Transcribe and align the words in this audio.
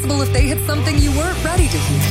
possible 0.00 0.22
if 0.22 0.32
they 0.32 0.42
hit 0.42 0.58
something 0.66 0.96
you 0.98 1.10
weren't 1.12 1.42
ready 1.44 1.68
to 1.68 1.78
hear. 1.78 2.02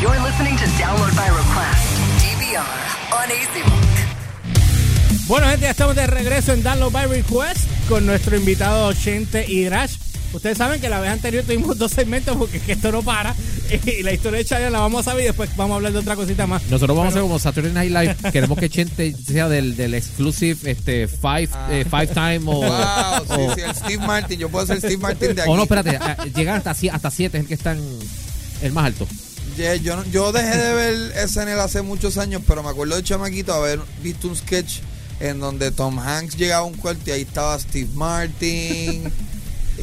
You're 0.00 0.20
listening 0.22 0.56
to 0.56 0.64
Download 0.78 1.14
by 1.16 1.28
Request, 1.28 1.84
DVR, 2.22 2.64
on 3.12 3.30
AC 3.30 3.62
Rock. 3.62 5.26
Bueno, 5.26 5.46
gente, 5.48 5.62
ya 5.62 5.70
estamos 5.70 5.94
de 5.94 6.06
regreso 6.06 6.52
en 6.52 6.62
Download 6.62 6.90
by 6.92 7.06
Request 7.06 7.68
con 7.88 8.06
nuestro 8.06 8.36
invitado 8.36 8.92
Chente 8.92 9.44
y 9.48 9.64
Drash. 9.64 9.96
Ustedes 10.32 10.58
saben 10.58 10.80
que 10.80 10.88
la 10.88 11.00
vez 11.00 11.10
anterior 11.10 11.44
tuvimos 11.44 11.76
dos 11.78 11.92
segmentos 11.92 12.36
porque 12.36 12.58
es 12.58 12.62
que 12.62 12.72
esto 12.72 12.90
no 12.92 13.02
para. 13.02 13.34
Y 13.86 14.02
la 14.02 14.12
historia 14.12 14.38
de 14.38 14.44
Chayanne 14.44 14.70
la 14.70 14.80
vamos 14.80 15.06
a 15.08 15.14
ver 15.14 15.24
y 15.24 15.26
después 15.28 15.50
vamos 15.56 15.72
a 15.74 15.76
hablar 15.76 15.92
de 15.92 15.98
otra 15.98 16.16
cosita 16.16 16.46
más. 16.46 16.62
Nosotros 16.64 16.96
vamos 16.96 17.06
a 17.06 17.08
hacer 17.10 17.22
como 17.22 17.38
Saturday 17.38 17.72
Night 17.72 17.90
Live. 17.92 18.16
Queremos 18.32 18.58
que 18.58 18.68
Chente 18.68 19.14
sea 19.14 19.48
del, 19.48 19.76
del 19.76 19.94
exclusive 19.94 20.70
este, 20.70 21.08
five, 21.08 21.48
eh, 21.70 21.84
five 21.88 22.08
time 22.08 22.40
o. 22.46 22.56
Wow, 22.60 22.66
sí, 23.26 23.32
o, 23.38 23.54
sí, 23.54 23.60
el 23.62 23.74
Steve 23.74 24.06
Martin. 24.06 24.38
Yo 24.38 24.48
puedo 24.48 24.66
ser 24.66 24.78
Steve 24.78 24.96
Martin 24.98 25.34
de 25.34 25.42
aquí. 25.42 25.50
o 25.50 25.56
no, 25.56 25.62
espérate, 25.62 25.96
a- 25.96 26.24
llegar 26.24 26.56
hasta, 26.56 26.70
hasta 26.92 27.10
siete 27.10 27.38
es 27.38 27.42
el 27.42 27.48
que 27.48 27.54
está 27.54 27.72
en 27.72 27.80
el 28.62 28.72
más 28.72 28.86
alto. 28.86 29.06
Yeah, 29.56 29.74
yo, 29.76 30.02
yo 30.06 30.32
dejé 30.32 30.56
de 30.56 30.74
ver 30.74 31.28
SNL 31.28 31.60
hace 31.60 31.82
muchos 31.82 32.18
años, 32.18 32.42
pero 32.46 32.62
me 32.62 32.70
acuerdo 32.70 32.96
de 32.96 33.02
chamaquito 33.02 33.52
haber 33.52 33.80
visto 34.02 34.28
un 34.28 34.36
sketch 34.36 34.78
en 35.18 35.38
donde 35.40 35.70
Tom 35.70 35.98
Hanks 35.98 36.36
llegaba 36.36 36.62
a 36.62 36.66
un 36.66 36.74
cuarto 36.74 37.02
y 37.06 37.10
ahí 37.10 37.22
estaba 37.22 37.58
Steve 37.58 37.88
Martin. 37.94 39.12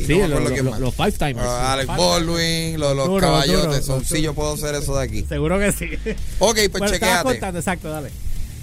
Sí, 0.05 0.17
no 0.17 0.79
los 0.79 0.93
five 0.95 1.11
timers. 1.13 1.47
Alex 1.47 1.87
Baldwin, 1.87 2.79
los, 2.79 2.95
los 2.95 3.07
Duro, 3.07 3.21
caballotes. 3.21 3.63
duro, 3.65 3.81
son- 3.81 4.03
duro. 4.03 4.15
sí, 4.15 4.21
yo 4.21 4.33
puedo 4.33 4.53
hacer 4.53 4.75
eso 4.75 4.95
de 4.97 5.03
aquí. 5.03 5.25
Seguro 5.27 5.57
que 5.59 5.71
sí. 5.71 5.89
Ok, 6.39 6.59
pues 6.71 6.91
bueno, 6.99 7.23
contando, 7.23 7.59
exacto, 7.59 7.89
dale. 7.89 8.11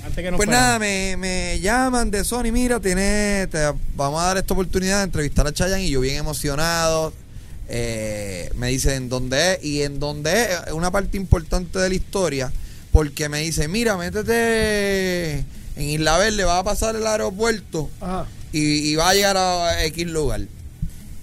Antes 0.04 0.22
que 0.22 0.30
nos 0.30 0.36
Pues 0.36 0.46
fuéramos. 0.48 0.66
nada, 0.66 0.78
me, 0.78 1.16
me 1.16 1.58
llaman 1.60 2.10
de 2.10 2.24
Sony, 2.24 2.52
mira, 2.52 2.78
tiene, 2.78 3.46
te 3.50 3.58
vamos 3.96 4.20
a 4.20 4.26
dar 4.26 4.36
esta 4.36 4.52
oportunidad 4.52 4.98
de 4.98 5.04
entrevistar 5.04 5.46
a 5.46 5.52
Chayanne 5.52 5.84
y 5.86 5.90
yo 5.90 6.00
bien 6.00 6.16
emocionado. 6.16 7.12
eh, 7.68 8.50
me 8.56 8.68
dicen 8.68 9.08
dónde 9.08 9.54
es 9.54 9.64
y 9.64 9.82
en 9.82 9.98
dónde 9.98 10.44
es 10.66 10.72
una 10.72 10.90
parte 10.90 11.16
importante 11.16 11.78
de 11.78 11.88
la 11.88 11.94
historia 11.94 12.52
porque 12.92 13.30
me 13.30 13.40
dice, 13.40 13.66
mira, 13.68 13.96
métete 13.96 15.38
en 15.38 15.44
Isla 15.88 16.18
Verde, 16.18 16.44
va 16.44 16.58
a 16.58 16.64
pasar 16.64 16.94
el 16.94 17.06
aeropuerto 17.06 17.88
Ajá. 18.00 18.26
y, 18.52 18.90
y 18.90 18.94
va 18.96 19.08
a 19.10 19.14
llegar 19.14 19.36
a 19.38 19.82
X 19.84 20.06
lugar. 20.06 20.42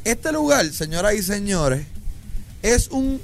Este 0.03 0.31
lugar, 0.31 0.65
señoras 0.71 1.13
y 1.15 1.21
señores, 1.21 1.85
es 2.61 2.89
un, 2.89 3.21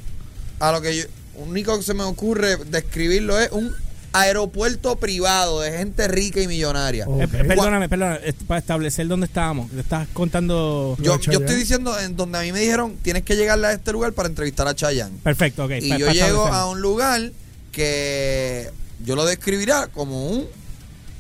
a 0.59 0.71
lo 0.71 0.81
que 0.81 0.97
yo, 0.97 1.03
único 1.35 1.77
que 1.77 1.83
se 1.83 1.93
me 1.93 2.03
ocurre 2.03 2.57
describirlo 2.57 3.39
es 3.39 3.51
un 3.51 3.73
aeropuerto 4.13 4.95
privado 4.95 5.61
de 5.61 5.71
gente 5.77 6.07
rica 6.07 6.41
y 6.41 6.47
millonaria. 6.47 7.05
Eh, 7.19 7.27
perdóname, 7.27 7.87
perdóname, 7.89 8.33
para 8.47 8.59
establecer 8.59 9.07
dónde 9.07 9.25
estábamos. 9.27 9.71
Le 9.73 9.81
estás 9.81 10.07
contando. 10.13 10.97
Yo, 10.99 11.15
estoy 11.15 11.55
diciendo 11.55 11.99
en 11.99 12.15
donde 12.15 12.39
a 12.39 12.41
mí 12.41 12.51
me 12.51 12.59
dijeron 12.59 12.95
tienes 13.01 13.23
que 13.23 13.35
llegarle 13.35 13.67
a 13.67 13.71
este 13.73 13.91
lugar 13.91 14.13
para 14.13 14.29
entrevistar 14.29 14.67
a 14.67 14.75
Chayanne. 14.75 15.17
Perfecto, 15.23 15.65
ok. 15.65 15.71
Y 15.81 15.89
pa- 15.89 15.97
yo 15.97 16.11
llego 16.11 16.47
a 16.47 16.69
un 16.69 16.81
lugar 16.81 17.31
que 17.71 18.69
yo 19.03 19.15
lo 19.15 19.25
describirá 19.25 19.87
como 19.87 20.29
un 20.29 20.47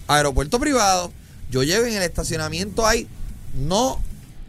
aeropuerto 0.07 0.59
privado. 0.59 1.11
Yo 1.51 1.63
llego 1.63 1.85
en 1.85 1.93
el 1.93 2.03
estacionamiento 2.03 2.87
hay 2.87 3.07
no 3.55 4.01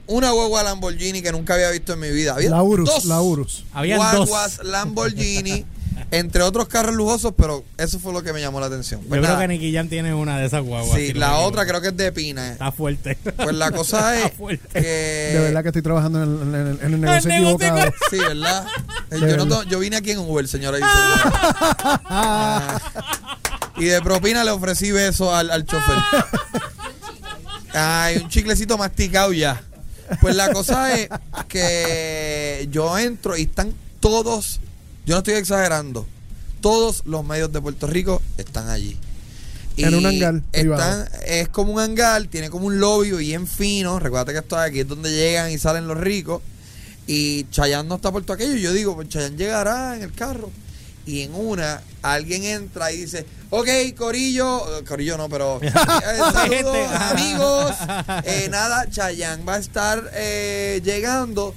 una 0.08 0.30
guagua 0.30 0.62
Lamborghini 0.62 1.22
que 1.22 1.32
nunca 1.32 1.54
había 1.54 1.70
visto 1.70 1.92
en 1.92 2.00
mi 2.00 2.10
vida. 2.10 2.32
Había 2.34 2.50
La 2.50 2.62
Urus, 2.62 2.88
dos 2.88 3.04
la 3.04 3.20
Urus. 3.20 3.64
Habían 3.72 3.98
guaguas 3.98 4.56
dos. 4.58 4.66
Lamborghini, 4.66 5.64
entre 6.10 6.42
otros 6.42 6.66
carros 6.68 6.94
lujosos, 6.94 7.34
pero 7.36 7.64
eso 7.76 7.98
fue 8.00 8.12
lo 8.12 8.22
que 8.22 8.32
me 8.32 8.40
llamó 8.40 8.58
la 8.60 8.66
atención. 8.66 9.02
Yo 9.02 9.08
creo 9.20 9.38
que 9.38 9.48
Nicky 9.48 9.72
Jam 9.74 9.88
tiene 9.88 10.14
una 10.14 10.38
de 10.38 10.46
esas 10.46 10.62
guaguas. 10.64 10.96
sí, 10.98 11.08
si 11.08 11.12
la 11.14 11.32
me 11.32 11.34
otra 11.44 11.66
creo 11.66 11.80
que 11.82 11.88
es 11.88 11.96
de 11.96 12.10
Pina. 12.12 12.52
Está 12.52 12.72
fuerte. 12.72 13.16
Pues 13.36 13.54
la 13.54 13.70
cosa 13.70 14.16
es 14.18 14.24
Está 14.26 14.36
fuerte. 14.36 14.80
que... 14.80 14.88
De 15.34 15.38
verdad 15.40 15.62
que 15.62 15.68
estoy 15.68 15.82
trabajando 15.82 16.22
en 16.22 16.28
el, 16.32 16.54
en 16.54 16.66
el- 16.68 16.80
en 16.82 16.94
el 16.94 17.00
negocio 17.00 17.30
equivocado. 17.30 17.92
Sí, 18.10 18.18
¿verdad? 18.18 18.66
Eh, 19.10 19.14
De 19.14 19.20
Yo, 19.30 19.36
no 19.38 19.44
verdad. 19.46 19.62
yo 19.70 19.78
vine 19.78 19.96
aquí 19.96 20.10
en 20.10 20.18
Uber, 20.18 20.46
señora 20.46 20.78
y. 20.78 20.82
Ah. 20.84 22.78
Y 23.78 23.84
de 23.86 24.02
propina 24.02 24.44
le 24.44 24.50
ofrecí 24.50 24.90
beso 24.92 25.34
al, 25.34 25.50
al 25.50 25.64
chofer. 25.64 25.96
Ay, 27.72 28.18
un 28.18 28.28
chiclecito 28.28 28.76
masticado 28.76 29.32
ya. 29.32 29.62
Pues 30.20 30.34
la 30.36 30.52
cosa 30.52 30.98
es 30.98 31.08
que 31.48 32.68
yo 32.70 32.98
entro 32.98 33.36
y 33.36 33.42
están 33.42 33.72
todos, 34.00 34.60
yo 35.06 35.14
no 35.14 35.18
estoy 35.18 35.34
exagerando, 35.34 36.06
todos 36.60 37.02
los 37.06 37.24
medios 37.24 37.52
de 37.52 37.60
Puerto 37.60 37.86
Rico 37.86 38.22
están 38.36 38.68
allí. 38.68 38.96
En 39.76 39.94
un 39.94 40.06
hangar 40.06 40.42
están, 40.52 41.08
es 41.24 41.48
como 41.48 41.72
un 41.72 41.80
hangar, 41.80 42.26
tiene 42.26 42.50
como 42.50 42.66
un 42.66 42.80
lobby 42.80 43.12
bien 43.12 43.46
fino. 43.46 43.98
Recuerda 44.00 44.32
que 44.32 44.38
esto 44.40 44.58
aquí 44.58 44.80
es 44.80 44.88
donde 44.88 45.10
llegan 45.10 45.50
y 45.52 45.58
salen 45.58 45.86
los 45.86 45.96
ricos. 45.96 46.42
Y 47.06 47.46
Chayanne 47.50 47.88
no 47.88 47.96
está 47.96 48.10
por 48.10 48.22
todo 48.22 48.34
aquello. 48.34 48.56
Y 48.56 48.60
yo 48.60 48.72
digo, 48.72 48.94
pues 48.96 49.08
Chayanne 49.08 49.36
llegará 49.36 49.96
en 49.96 50.02
el 50.02 50.12
carro. 50.12 50.50
Y 51.08 51.22
en 51.22 51.34
una, 51.34 51.80
alguien 52.02 52.44
entra 52.44 52.92
y 52.92 52.98
dice, 52.98 53.24
ok, 53.48 53.66
Corillo, 53.96 54.84
Corillo 54.86 55.16
no, 55.16 55.30
pero 55.30 55.58
eh, 55.62 55.72
saludos, 55.72 56.92
amigos. 56.92 57.74
Eh, 58.24 58.48
nada, 58.50 58.90
Chayanne 58.90 59.42
va 59.42 59.54
a 59.54 59.58
estar 59.58 60.10
eh, 60.12 60.82
llegando. 60.84 61.54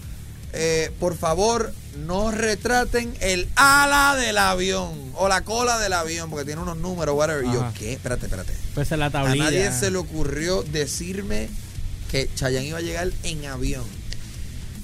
Eh, 0.53 0.89
por 1.01 1.17
favor, 1.17 1.73
no 1.97 2.31
retraten 2.31 3.13
el 3.19 3.49
ala 3.57 4.15
del 4.15 4.37
avión 4.37 5.11
o 5.15 5.27
la 5.27 5.41
cola 5.41 5.79
del 5.79 5.91
avión, 5.91 6.29
porque 6.29 6.45
tiene 6.45 6.61
unos 6.61 6.77
números, 6.77 7.13
whatever. 7.13 7.43
Y 7.43 7.51
yo. 7.51 7.73
¿qué? 7.77 7.91
Espérate, 7.91 8.27
espérate. 8.27 8.53
Pues 8.73 8.89
en 8.93 8.99
la 8.99 9.07
A 9.07 9.09
tablilla. 9.09 9.43
nadie 9.43 9.69
se 9.73 9.91
le 9.91 9.97
ocurrió 9.97 10.63
decirme 10.63 11.49
que 12.09 12.29
Chayanne 12.35 12.67
iba 12.67 12.77
a 12.77 12.81
llegar 12.81 13.09
en 13.23 13.45
avión. 13.47 13.83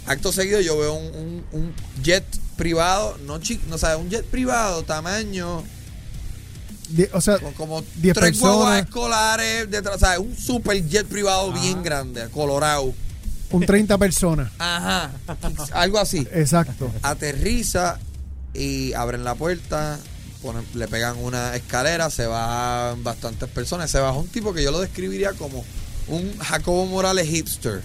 Acto 0.08 0.32
seguido 0.32 0.60
yo 0.62 0.78
veo 0.78 0.94
un, 0.94 1.16
un- 1.16 1.46
un 1.52 1.74
jet 2.04 2.24
privado, 2.56 3.18
no 3.26 3.40
chico, 3.40 3.64
no 3.70 3.78
sabes, 3.78 4.00
un 4.00 4.10
jet 4.10 4.26
privado 4.26 4.84
tamaño 4.84 5.64
Die- 6.90 7.10
o 7.14 7.20
sea, 7.22 7.38
con 7.40 7.54
como 7.54 7.82
Diez 7.96 8.16
tres 8.16 8.32
personas. 8.32 8.80
escolares 8.86 9.70
detrás, 9.70 10.00
¿sabes? 10.00 10.20
Un 10.20 10.36
super 10.38 10.82
jet 10.88 11.06
privado 11.06 11.52
bien 11.52 11.84
grande, 11.84 12.30
colorado. 12.30 12.94
un 13.52 13.66
30 13.66 13.98
personas. 13.98 14.52
Ajá, 14.58 15.12
algo 15.74 16.00
así. 16.00 16.26
Exacto. 16.34 16.92
Aterriza 17.02 17.98
y 18.54 18.94
abren 18.94 19.24
la 19.26 19.36
puerta, 19.36 20.00
ponen- 20.42 20.66
le 20.74 20.88
pegan 20.88 21.18
una 21.18 21.56
escalera, 21.56 22.10
se 22.10 22.26
bajan 22.26 23.04
bastantes 23.04 23.50
personas, 23.50 23.92
se 23.92 24.00
baja 24.00 24.18
un 24.18 24.28
tipo 24.28 24.54
que 24.54 24.64
yo 24.64 24.72
lo 24.72 24.80
describiría 24.80 25.34
como 25.34 25.64
un 26.08 26.38
Jacobo 26.40 26.86
Morales 26.88 27.28
hipster. 27.28 27.82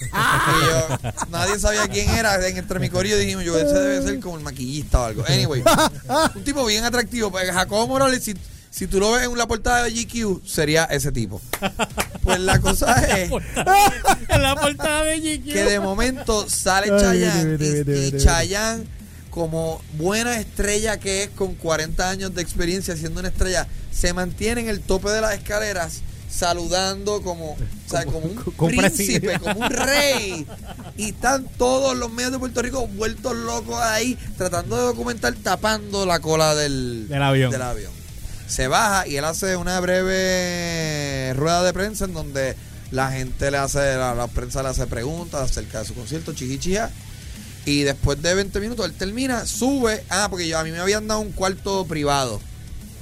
Y 0.00 0.66
yo, 0.66 1.10
nadie 1.30 1.58
sabía 1.58 1.88
quién 1.88 2.10
era. 2.10 2.46
En 2.46 2.56
entre 2.56 2.78
mi 2.78 2.88
corillo 2.88 3.16
dijimos, 3.18 3.44
yo, 3.44 3.58
ese 3.58 3.74
debe 3.74 4.02
ser 4.02 4.20
como 4.20 4.36
el 4.36 4.42
maquillista 4.42 5.00
o 5.00 5.04
algo. 5.04 5.24
Anyway, 5.28 5.62
un 6.34 6.44
tipo 6.44 6.64
bien 6.64 6.84
atractivo. 6.84 7.30
Pues 7.30 7.50
Jacobo 7.50 7.86
Morales, 7.88 8.22
si, 8.22 8.34
si 8.70 8.86
tú 8.86 9.00
lo 9.00 9.12
ves 9.12 9.24
en 9.24 9.36
la 9.36 9.46
portada 9.46 9.84
de 9.84 9.90
GQ, 9.90 10.46
sería 10.46 10.84
ese 10.84 11.12
tipo. 11.12 11.40
Pues 12.22 12.40
la 12.40 12.60
cosa 12.60 12.94
es 13.16 13.30
en 14.28 14.42
la 14.42 14.56
portada 14.56 15.04
de 15.04 15.18
GQ. 15.18 15.52
que 15.52 15.64
de 15.64 15.80
momento 15.80 16.48
sale 16.48 16.90
Ay, 16.92 17.00
Chayanne 17.00 17.58
y, 17.60 18.16
y. 18.16 18.18
Chayanne 18.18 18.84
como 19.30 19.80
buena 19.94 20.38
estrella 20.38 21.00
que 21.00 21.24
es 21.24 21.30
con 21.30 21.54
40 21.54 22.08
años 22.10 22.34
de 22.34 22.42
experiencia 22.42 22.94
siendo 22.96 23.20
una 23.20 23.30
estrella 23.30 23.66
se 23.90 24.12
mantiene 24.12 24.60
en 24.60 24.68
el 24.68 24.80
tope 24.80 25.08
de 25.08 25.22
las 25.22 25.32
escaleras 25.34 26.02
saludando 26.32 27.20
como, 27.22 27.52
o 27.52 27.58
sea, 27.90 28.04
como 28.06 28.20
un 28.20 28.68
príncipe, 28.68 29.38
como 29.38 29.60
un 29.60 29.70
rey. 29.70 30.46
Y 30.96 31.10
están 31.10 31.46
todos 31.58 31.96
los 31.96 32.10
medios 32.10 32.32
de 32.32 32.38
Puerto 32.38 32.62
Rico 32.62 32.86
vueltos 32.86 33.36
locos 33.36 33.76
ahí, 33.80 34.16
tratando 34.36 34.76
de 34.76 34.82
documentar, 34.82 35.34
tapando 35.34 36.06
la 36.06 36.20
cola 36.20 36.54
del, 36.54 37.06
Del 37.08 37.22
avión. 37.22 37.50
del 37.50 37.62
avión. 37.62 37.92
Se 38.46 38.66
baja 38.66 39.06
y 39.06 39.16
él 39.16 39.24
hace 39.24 39.56
una 39.56 39.78
breve 39.80 41.32
rueda 41.34 41.62
de 41.62 41.72
prensa 41.72 42.06
en 42.06 42.14
donde 42.14 42.56
la 42.90 43.10
gente 43.10 43.50
le 43.50 43.58
hace, 43.58 43.96
la, 43.96 44.14
la 44.14 44.26
prensa 44.26 44.62
le 44.62 44.70
hace 44.70 44.86
preguntas 44.86 45.50
acerca 45.50 45.80
de 45.80 45.84
su 45.86 45.94
concierto, 45.94 46.32
chiquichía. 46.32 46.90
Y 47.64 47.82
después 47.82 48.20
de 48.20 48.34
20 48.34 48.58
minutos 48.60 48.86
él 48.86 48.92
termina, 48.92 49.46
sube. 49.46 50.02
Ah, 50.08 50.26
porque 50.28 50.48
yo, 50.48 50.58
a 50.58 50.64
mí 50.64 50.70
me 50.70 50.80
habían 50.80 51.06
dado 51.06 51.20
un 51.20 51.32
cuarto 51.32 51.84
privado 51.86 52.40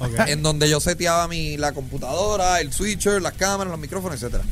En 0.27 0.43
donde 0.43 0.69
yo 0.69 0.81
seteaba 0.81 1.29
mi, 1.29 1.57
la 1.57 1.73
computadora, 1.73 2.61
el 2.61 2.73
switcher, 2.73 3.21
las 3.21 3.35
cámaras, 3.35 3.71
los 3.71 3.81
micrófonos, 3.81 4.21
etcétera. 4.21 4.45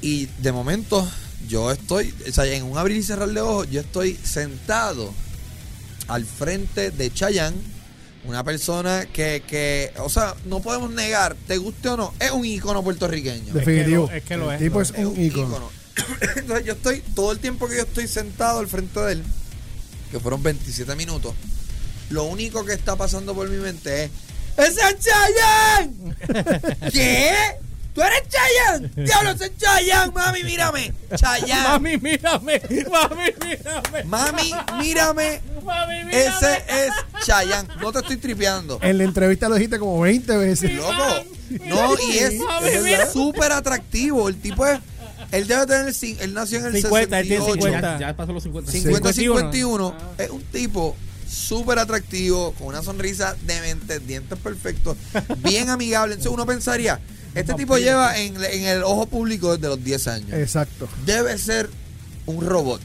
Y 0.00 0.26
de 0.26 0.52
momento 0.52 1.06
yo 1.48 1.70
estoy, 1.70 2.14
o 2.28 2.32
sea, 2.32 2.44
en 2.46 2.64
un 2.64 2.78
abrir 2.78 2.98
y 2.98 3.02
cerrar 3.02 3.28
de 3.28 3.40
ojos, 3.40 3.70
yo 3.70 3.80
estoy 3.80 4.14
sentado 4.14 5.12
al 6.08 6.24
frente 6.24 6.90
de 6.90 7.12
Chayanne, 7.12 7.56
una 8.24 8.44
persona 8.44 9.06
que, 9.06 9.42
que, 9.46 9.92
o 9.98 10.08
sea, 10.08 10.34
no 10.46 10.60
podemos 10.60 10.90
negar, 10.90 11.36
te 11.46 11.58
guste 11.58 11.88
o 11.88 11.96
no, 11.96 12.14
es 12.18 12.30
un 12.30 12.44
ícono 12.44 12.82
puertorriqueño. 12.82 13.54
Definitivo. 13.54 14.10
es 14.10 14.24
que 14.24 14.36
lo 14.36 14.52
es, 14.52 14.60
El 14.60 14.66
tipo 14.66 14.82
es 14.82 14.90
un 14.90 15.20
ícono. 15.20 15.70
Entonces 16.36 16.66
yo 16.66 16.72
estoy, 16.72 17.00
todo 17.14 17.32
el 17.32 17.38
tiempo 17.38 17.68
que 17.68 17.76
yo 17.76 17.82
estoy 17.82 18.08
sentado 18.08 18.58
al 18.58 18.68
frente 18.68 19.00
de 19.00 19.12
él, 19.12 19.22
que 20.10 20.20
fueron 20.20 20.42
27 20.42 20.94
minutos, 20.96 21.34
lo 22.10 22.24
único 22.24 22.64
que 22.64 22.72
está 22.72 22.96
pasando 22.96 23.34
por 23.34 23.48
mi 23.48 23.58
mente 23.58 24.04
es 24.04 24.10
¡Ese 24.56 24.80
es 24.80 24.96
Chayanne! 25.00 26.16
¿Qué? 26.92 27.32
¡Tú 27.94 28.02
eres 28.02 28.22
Chayanne! 28.28 28.90
¡Diablo, 28.94 29.30
ese 29.30 29.46
es 29.46 29.56
Chayanne! 29.56 30.12
¡Mami, 30.12 30.44
mírame! 30.44 30.92
¡Chayanne! 31.14 31.68
Mami, 31.68 31.96
mírame. 31.98 32.62
Mami, 32.90 33.34
mírame. 33.44 34.04
Mami, 34.04 34.52
mírame. 34.78 35.40
Mami, 35.64 36.04
mírame. 36.04 36.26
Ese 36.26 36.64
es 36.68 36.92
Chayanne. 37.24 37.68
No 37.80 37.92
te 37.92 38.00
estoy 38.00 38.16
tripeando. 38.16 38.78
En 38.82 38.98
la 38.98 39.04
entrevista 39.04 39.48
lo 39.48 39.54
dijiste 39.56 39.78
como 39.78 40.00
20 40.00 40.36
veces. 40.36 40.72
Loco. 40.72 41.24
No, 41.66 41.94
y 42.10 42.18
es 42.18 43.12
súper 43.12 43.52
atractivo. 43.52 44.28
El 44.28 44.36
tipo 44.36 44.66
es. 44.66 44.78
Él 45.32 45.46
debe 45.46 45.66
tener. 45.66 45.94
Él 46.20 46.34
nació 46.34 46.60
en 46.60 46.66
el 46.66 46.82
50, 46.82 47.20
él 47.20 47.28
tiene 47.28 47.44
68. 47.44 47.76
50. 47.76 47.98
Ya, 47.98 48.08
ya 48.08 48.16
pasó 48.16 48.32
los 48.32 48.42
50. 48.42 48.70
50, 48.70 49.12
51. 49.12 49.90
51. 49.90 50.14
Es 50.18 50.30
un 50.30 50.42
tipo 50.44 50.96
súper 51.28 51.78
atractivo, 51.78 52.52
con 52.52 52.68
una 52.68 52.82
sonrisa 52.82 53.36
demente, 53.46 53.98
dientes 54.00 54.38
perfectos, 54.38 54.96
bien 55.38 55.68
amigable. 55.70 56.14
Entonces 56.14 56.32
uno 56.32 56.46
pensaría, 56.46 57.00
este 57.34 57.54
tipo 57.54 57.76
lleva 57.78 58.16
en, 58.18 58.36
en 58.44 58.64
el 58.64 58.82
ojo 58.82 59.06
público 59.06 59.56
desde 59.56 59.68
los 59.68 59.82
10 59.82 60.08
años. 60.08 60.32
Exacto. 60.32 60.88
Debe 61.04 61.36
ser 61.38 61.68
un 62.26 62.44
robot. 62.46 62.80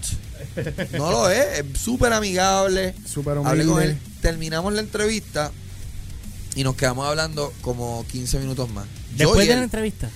No 0.98 1.12
lo 1.12 1.30
es, 1.30 1.60
es 1.60 1.80
súper 1.80 2.14
amigable. 2.14 2.96
Súper 3.06 3.38
Hablé 3.38 3.66
con 3.66 3.82
él, 3.82 3.90
humilde. 3.92 3.98
terminamos 4.22 4.74
la 4.74 4.82
entrevista 4.82 5.52
y 6.56 6.64
nos 6.64 6.76
quedamos 6.76 7.08
hablando 7.08 7.54
como 7.62 8.06
15 8.12 8.40
minutos 8.40 8.70
más. 8.70 8.86
Después 9.16 9.48
de 9.48 9.54
él. 9.54 9.60
la 9.60 9.64
entrevista. 9.66 10.10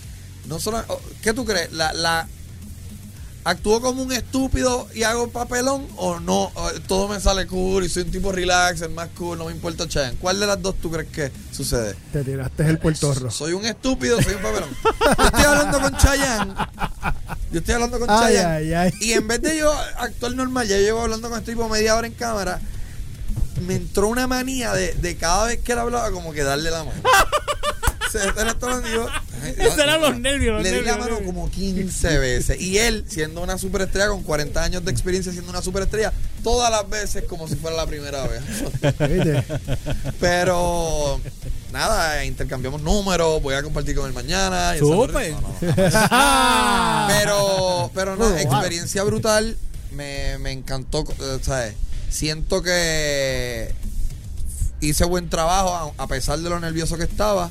No 0.48 0.60
solo, 0.60 0.84
oh, 0.88 1.00
¿Qué 1.22 1.34
tú 1.34 1.46
crees? 1.46 1.72
¿La, 1.72 1.94
la 1.94 2.28
actúo 3.46 3.80
como 3.80 4.02
un 4.02 4.12
estúpido 4.12 4.88
y 4.94 5.04
hago 5.04 5.30
papelón 5.30 5.88
o 5.96 6.20
no? 6.20 6.52
Todo 6.88 7.08
me 7.08 7.20
sale 7.22 7.48
cool 7.48 7.86
y 7.86 7.90
soy 7.90 8.04
un 8.04 8.12
tipo 8.12 8.32
relax, 8.32 8.82
el 8.82 8.90
más 8.90 9.10
cool, 9.18 9.38
no 9.38 9.46
me 9.46 9.52
importa 9.54 9.88
Chayanne. 9.88 10.18
¿Cuál 10.18 10.40
de 10.40 10.48
las 10.48 10.62
dos 10.62 10.76
tú 10.82 10.92
crees 10.92 11.10
que 11.10 11.32
sucede? 11.52 11.96
Te 12.12 12.24
tiraste 12.24 12.68
el 12.68 12.80
puertorro. 12.80 13.32
Soy 13.32 13.54
un 13.54 13.66
estúpido, 13.66 14.22
soy 14.22 14.34
un 14.34 14.42
papelón. 14.42 14.70
Yo 15.18 15.26
estoy 15.26 15.44
hablando 15.46 15.80
con 15.80 15.98
Chayanne. 15.98 16.54
Yo 17.52 17.60
estoy 17.60 17.74
hablando 17.76 18.00
con 18.00 18.10
Ay, 18.10 18.18
Chayanne. 18.36 18.56
ay, 18.56 18.74
ay. 18.74 18.94
Y 19.00 19.14
en 19.14 19.28
vez 19.28 19.42
de 19.42 19.58
yo 19.60 19.72
actuar 20.00 20.34
normal, 20.34 20.68
ya 20.68 20.78
llevo 20.78 21.02
hablando 21.04 21.30
con 21.30 21.40
este 21.40 21.52
tipo 21.54 21.70
media 21.70 21.96
hora 21.96 22.08
en 22.08 22.14
cámara. 22.14 22.60
Me 23.66 23.76
entró 23.76 24.08
una 24.10 24.28
manía 24.28 24.74
de, 24.74 24.94
de 24.96 25.16
cada 25.16 25.46
vez 25.46 25.60
que 25.62 25.72
él 25.72 25.80
hablaba, 25.80 26.12
como 26.12 26.34
que 26.34 26.44
darle 26.44 26.72
la 26.72 26.84
mano. 26.84 27.00
Se 28.12 28.28
está 28.28 28.42
en 28.42 28.50
Esos 29.58 29.78
eran 29.78 30.02
los 30.02 30.20
nervios, 30.20 30.62
Le 30.64 30.72
di 30.72 30.82
la 30.82 30.98
mano 30.98 31.20
como 31.22 31.50
15 31.50 32.18
veces. 32.20 32.60
Y 32.60 32.78
él, 32.78 33.06
siendo 33.08 33.42
una 33.42 33.58
superestrella 33.58 34.10
con 34.10 34.24
40 34.24 34.64
años 34.64 34.86
de 34.86 34.92
experiencia 34.92 35.32
siendo 35.32 35.50
una 35.50 35.62
superestrella, 35.62 36.14
todas 36.44 36.72
las 36.72 36.90
veces 36.90 37.24
como 37.24 37.48
si 37.48 37.56
fuera 37.56 37.76
la 37.78 37.86
primera 37.86 38.28
vez. 38.28 38.42
¿Viste? 39.10 39.44
Pero 40.20 41.20
nada, 41.72 42.24
intercambiamos 42.24 42.82
números, 42.82 43.42
voy 43.42 43.54
a 43.56 43.64
compartir 43.64 43.96
con 43.96 44.08
él 44.08 44.14
mañana. 44.14 44.74
y 44.74 44.78
esa 44.78 44.86
Súper. 44.86 45.32
no, 45.34 45.42
no. 45.42 47.08
Pero, 47.08 47.92
pero 47.94 48.16
no, 48.16 48.30
wow. 48.30 48.38
experiencia 48.38 49.04
brutal. 49.04 49.58
Me, 49.92 50.38
me 50.40 50.52
encantó, 50.52 51.06
¿sabes? 51.42 51.74
Siento 52.10 52.62
que 52.62 53.74
hice 54.82 55.06
buen 55.06 55.30
trabajo 55.30 55.94
a, 55.98 56.04
a 56.04 56.08
pesar 56.08 56.40
de 56.40 56.50
lo 56.50 56.60
nervioso 56.60 56.98
que 56.98 57.04
estaba. 57.04 57.50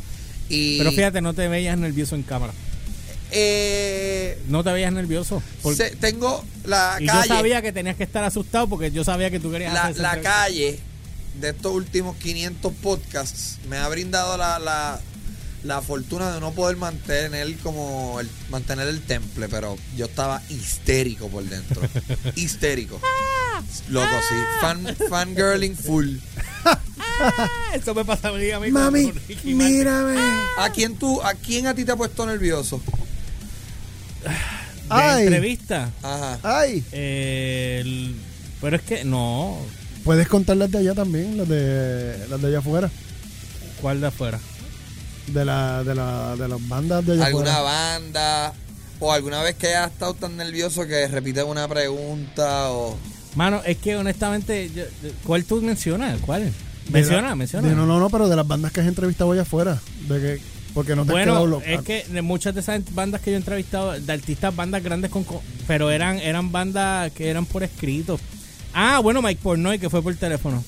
Y, 0.49 0.79
Pero 0.79 0.93
fíjate, 0.93 1.21
no 1.21 1.33
te 1.35 1.49
veías 1.49 1.77
nervioso 1.79 2.15
en 2.15 2.23
cámara. 2.23 2.53
eh, 3.31 4.39
No 4.49 4.63
te 4.63 4.73
veías 4.73 4.93
nervioso. 4.93 5.43
Porque- 5.63 5.91
se- 5.91 5.97
tengo 5.97 6.45
la 6.65 6.99
y 7.01 7.07
calle. 7.07 7.29
yo 7.29 7.35
sabía 7.35 7.63
que 7.63 7.73
tenías 7.73 7.97
que 7.97 8.05
estar 8.05 8.23
asustado 8.25 8.69
porque 8.69 8.91
yo 8.93 9.05
sabía 9.05 9.31
que 9.31 9.41
tú 9.41 9.51
querías 9.51 9.73
la, 9.75 9.85
hacer 9.87 10.03
la 10.03 10.21
calle 10.21 10.79
de 11.41 11.49
estos 11.49 11.73
últimos 11.73 12.17
500 12.19 12.73
podcasts 12.75 13.59
me 13.69 13.77
ha 13.79 13.89
brindado 13.89 14.37
la, 14.37 14.59
la, 14.61 15.01
la 15.65 15.83
fortuna 15.83 16.33
de 16.33 16.41
no 16.41 16.53
poder 16.53 16.77
mantener 16.77 17.57
como 17.57 18.21
el, 18.21 18.29
mantener 18.51 18.87
el 18.87 19.01
temple, 19.01 19.49
pero 19.49 19.77
yo 19.97 20.05
estaba 20.07 20.41
histérico 20.51 21.29
por 21.29 21.43
dentro. 21.45 21.81
histérico. 22.37 23.01
Loco, 23.89 24.07
sí. 24.29 24.35
Fan, 24.61 24.97
fangirling 25.09 25.75
full. 25.77 26.17
Ah, 27.21 27.49
Eso 27.75 27.95
me 27.95 28.05
pasa 28.05 28.29
a 28.29 28.33
mí, 28.33 28.51
a 28.51 28.59
mí 28.61 28.71
Mami, 28.71 29.13
mírame. 29.45 30.17
¿A 30.59 30.71
quién 30.71 30.97
tú, 30.97 31.21
a 31.23 31.35
quién 31.35 31.67
a 31.67 31.75
ti 31.75 31.85
te 31.85 31.93
ha 31.93 31.97
puesto 31.97 32.27
nervioso? 32.27 32.81
De 34.23 34.31
Ay. 34.91 35.23
entrevista. 35.25 35.91
Ajá. 36.03 36.39
Ay, 36.43 36.85
Eh, 36.93 37.81
el- 37.85 38.17
pero 38.61 38.77
es 38.77 38.83
que 38.83 39.05
no. 39.05 39.59
puedes 40.05 40.29
contar 40.29 40.57
las 40.57 40.71
de 40.71 40.79
allá 40.79 40.95
también, 40.95 41.37
las 41.37 41.49
de, 41.49 42.27
las 42.29 42.41
de 42.41 42.49
allá 42.49 42.59
afuera. 42.59 42.91
¿Cuál 43.81 44.01
de 44.01 44.07
afuera? 44.07 44.39
De, 45.29 45.45
la, 45.45 45.83
de, 45.85 45.95
la, 45.95 46.37
de 46.37 46.49
las 46.49 46.69
bandas 46.69 47.05
de 47.07 47.13
allá 47.15 47.27
¿Alguna 47.27 47.53
afuera. 47.57 47.63
banda? 47.63 48.53
¿O 49.01 49.13
alguna 49.13 49.43
vez 49.43 49.57
que 49.57 49.69
hayas 49.69 49.91
estado 49.93 50.15
tan 50.15 50.37
nervioso 50.37 50.87
que 50.87 51.07
repites 51.09 51.45
una 51.45 51.67
pregunta? 51.69 52.71
O... 52.71 52.97
Mano, 53.35 53.61
es 53.65 53.77
que 53.79 53.97
honestamente, 53.97 54.71
yo- 54.75 54.85
yo- 55.03 55.11
¿cuál 55.25 55.45
tú 55.45 55.61
mencionas? 55.61 56.19
¿Cuál? 56.21 56.53
Menciona, 56.95 57.29
la- 57.29 57.35
menciona. 57.35 57.69
de- 57.69 57.75
no, 57.75 57.87
no, 57.87 57.99
no, 58.01 58.09
pero 58.11 58.29
de 58.29 58.37
las 58.37 58.47
bandas 58.47 58.73
que 58.73 58.81
has 58.81 58.87
entrevistado 58.87 59.33
allá 59.33 59.43
afuera. 59.43 59.81
De 60.09 60.21
que, 60.21 60.41
porque 60.75 60.97
no 60.97 61.05
te 61.05 61.13
has 61.13 61.25
quedado 61.25 61.41
Bueno, 61.49 61.63
es 61.67 61.83
que 61.83 62.05
de 62.09 62.23
muchas 62.23 62.55
de 62.55 62.61
esas 62.61 62.81
bandas 62.95 63.21
que 63.21 63.31
yo 63.31 63.37
he 63.37 63.39
entrevistado, 63.39 63.93
de 63.99 64.13
artistas, 64.13 64.55
bandas 64.57 64.83
grandes, 64.83 65.11
con, 65.11 65.25
pero 65.67 65.91
eran 65.91 66.19
eran 66.19 66.51
bandas 66.53 67.13
que 67.13 67.29
eran 67.31 67.47
por 67.47 67.63
escrito. 67.63 68.19
Ah, 68.73 68.99
bueno, 69.01 69.23
Mike 69.23 69.41
Pornoy, 69.43 69.79
que 69.79 69.89
fue 69.91 70.03
por 70.03 70.15
teléfono. 70.17 70.65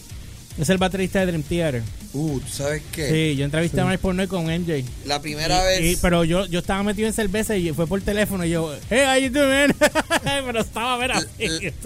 Es 0.59 0.71
el 0.71 0.79
baterista 0.79 1.21
de 1.21 1.27
Dream 1.27 1.43
Theater. 1.43 1.83
Uh, 2.15 2.41
¿tú 2.41 2.49
sabes 2.49 2.83
qué? 2.91 3.11
Sí, 3.11 3.37
yo 3.37 3.45
entrevisté 3.45 3.79
a 3.81 3.85
Mike 3.85 3.99
Pornoy 3.99 4.27
con 4.27 4.45
MJ. 4.47 4.85
La 5.05 5.21
primera 5.21 5.61
Y- 5.61 5.83
vez... 5.83 5.93
y- 5.99 6.01
pero 6.01 6.25
yo, 6.25 6.47
yo 6.47 6.61
estaba 6.61 6.83
metido 6.83 7.09
en 7.09 7.13
cerveza 7.13 7.57
y 7.57 7.73
fue 7.75 7.87
por 7.87 8.01
teléfono 8.01 8.43
y 8.47 8.51
yo, 8.51 8.75
hey, 8.89 9.01
how 9.07 9.19
you 9.21 9.29
doing, 9.31 9.51
man? 9.51 9.75
pero 10.47 10.61
estaba 10.61 10.95
a 10.95 10.97
ver 10.97 11.13
así. 11.13 11.27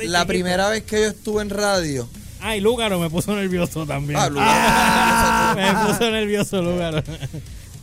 La 0.04 0.24
primera 0.24 0.68
vez 0.68 0.84
que 0.84 1.00
yo 1.00 1.08
estuve 1.08 1.42
en 1.42 1.50
radio. 1.50 2.08
Ay, 2.40 2.60
Lúgaro 2.60 2.98
me 2.98 3.10
puso 3.10 3.34
nervioso 3.36 3.86
también. 3.86 4.18
Ah, 4.20 4.28
Lúgaro. 4.28 5.56
me 5.56 5.86
puso 5.92 6.10
nervioso 6.10 6.62
Lúgaro. 6.62 7.02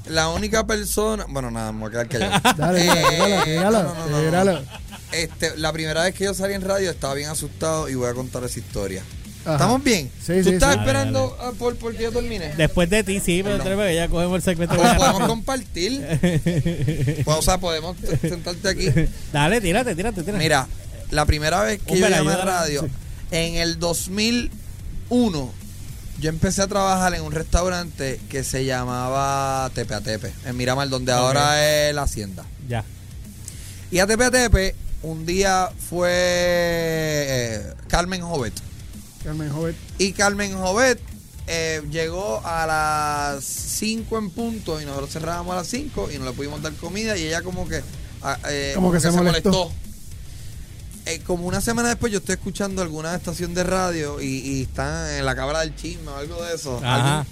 La 0.07 0.29
única 0.29 0.65
persona. 0.65 1.25
Bueno, 1.27 1.51
nada, 1.51 1.71
me 1.71 1.79
voy 1.81 1.89
a 1.89 2.05
quedar 2.05 2.07
callado. 2.31 2.55
Dale, 2.57 2.85
Eh, 2.87 2.91
tírala, 2.95 3.43
tírala, 3.43 3.83
no, 3.83 3.93
no, 4.09 4.21
no, 4.31 4.43
no, 4.45 4.51
no. 4.53 4.59
Este, 5.11 5.57
la 5.57 5.71
primera 5.73 6.03
vez 6.03 6.13
que 6.15 6.25
yo 6.25 6.33
salí 6.33 6.53
en 6.53 6.61
radio 6.61 6.89
estaba 6.91 7.13
bien 7.13 7.29
asustado 7.29 7.87
y 7.89 7.95
voy 7.95 8.09
a 8.09 8.13
contar 8.13 8.43
esa 8.43 8.59
historia. 8.59 9.03
Ajá. 9.45 9.53
¿Estamos 9.55 9.81
bien? 9.83 10.11
Sí, 10.19 10.33
¿Tú 10.43 10.49
sí, 10.49 10.55
estás 10.55 10.73
sí. 10.73 10.79
esperando 10.79 11.37
ah, 11.39 11.51
por, 11.57 11.77
por 11.77 11.95
que 11.95 12.03
yo 12.03 12.11
termine? 12.11 12.53
Después 12.55 12.89
de 12.89 13.03
ti, 13.03 13.21
sí, 13.21 13.41
pero 13.43 13.57
veces 13.77 13.95
ya 13.95 14.09
cogemos 14.09 14.35
el 14.35 14.41
segmento. 14.41 14.75
Pues 14.75 14.93
podemos 14.95 15.27
compartir. 15.27 16.05
Pues, 17.23 17.37
o 17.37 17.41
sea, 17.41 17.57
podemos 17.57 17.95
sentarte 18.21 18.67
aquí. 18.69 18.87
Dale, 19.31 19.61
tírate, 19.61 19.95
tírate, 19.95 20.21
tírate. 20.21 20.43
Mira, 20.43 20.67
la 21.11 21.25
primera 21.25 21.61
vez 21.61 21.81
que 21.81 21.93
Un 21.93 21.99
yo 21.99 22.09
llamé 22.09 22.31
a 22.33 22.37
radio, 22.37 22.81
Sí. 22.81 22.87
En 23.31 23.55
el 23.55 23.79
2001, 23.79 25.51
yo 26.19 26.29
empecé 26.29 26.61
a 26.61 26.67
trabajar 26.67 27.13
en 27.13 27.21
un 27.23 27.31
restaurante 27.31 28.19
que 28.29 28.43
se 28.43 28.65
llamaba 28.65 29.69
Tepe 29.73 29.93
a 29.93 30.01
Tepe, 30.01 30.33
en 30.45 30.57
Miramar, 30.57 30.89
donde 30.89 31.11
ahora 31.11 31.87
es 31.87 31.93
la 31.93 32.03
Hacienda. 32.03 32.45
Ya. 32.67 32.83
Y 33.91 33.99
a 33.99 34.07
Tepe 34.07 34.25
a 34.25 34.31
Tepe, 34.31 34.75
un 35.03 35.25
día 35.25 35.69
fue 35.89 36.09
eh, 36.11 37.73
Carmen 37.87 38.21
Jovet. 38.21 38.53
Carmen 39.23 39.49
Jovet. 39.49 39.75
Y 39.99 40.13
Carmen 40.13 40.53
Jovet 40.57 40.99
eh, 41.47 41.81
llegó 41.91 42.41
a 42.45 42.65
las 42.65 43.43
5 43.43 44.17
en 44.17 44.29
punto 44.31 44.81
y 44.81 44.85
nosotros 44.85 45.11
cerrábamos 45.11 45.53
a 45.53 45.57
las 45.57 45.67
5 45.67 46.09
y 46.13 46.17
no 46.17 46.25
le 46.25 46.31
pudimos 46.31 46.61
dar 46.61 46.73
comida 46.73 47.17
y 47.17 47.23
ella 47.23 47.41
como 47.41 47.67
que, 47.67 47.81
ah, 48.21 48.37
eh, 48.49 48.73
Como 48.75 48.91
que 48.91 48.99
se 48.99 49.11
molestó. 49.11 49.71
Eh, 51.07 51.21
como 51.25 51.47
una 51.47 51.61
semana 51.61 51.89
después 51.89 52.11
yo 52.11 52.19
estoy 52.19 52.33
escuchando 52.33 52.81
alguna 52.81 53.15
estación 53.15 53.53
de 53.53 53.63
radio 53.63 54.21
y, 54.21 54.25
y 54.39 54.61
están 54.63 55.09
en 55.11 55.25
la 55.25 55.35
cámara 55.35 55.61
del 55.61 55.75
chisme 55.75 56.09
o 56.09 56.15
algo 56.17 56.43
de 56.43 56.53
eso. 56.55 56.79
Ajá. 56.83 57.25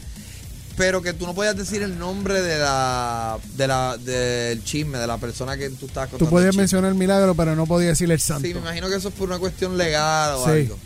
pero 0.78 1.02
que 1.02 1.14
tú 1.14 1.26
no 1.26 1.34
podías 1.34 1.56
decir 1.56 1.82
el 1.84 1.98
nombre 2.00 2.42
de 2.42 2.58
la, 2.60 3.38
de 3.56 3.68
la 3.68 3.98
del 3.98 4.64
chisme, 4.64 4.98
de 4.98 5.08
la 5.08 5.18
persona 5.18 5.56
que 5.58 5.70
tú 5.70 5.86
estabas 5.88 6.10
contando. 6.10 6.26
Tú 6.26 6.30
podías 6.30 6.54
el 6.54 6.58
mencionar 6.58 6.90
el 6.92 6.98
milagro, 6.98 7.34
pero 7.36 7.56
no 7.56 7.66
podías 7.66 7.92
decirle 7.92 8.14
el 8.16 8.20
santo. 8.22 8.48
Sí, 8.48 8.54
me 8.54 8.60
imagino 8.62 8.90
que 8.90 8.96
eso 8.96 9.08
es 9.10 9.14
por 9.14 9.28
una 9.30 9.40
cuestión 9.40 9.78
legal 9.78 10.36
o 10.36 10.46
Sí. 10.46 10.52
algo. 10.52 10.78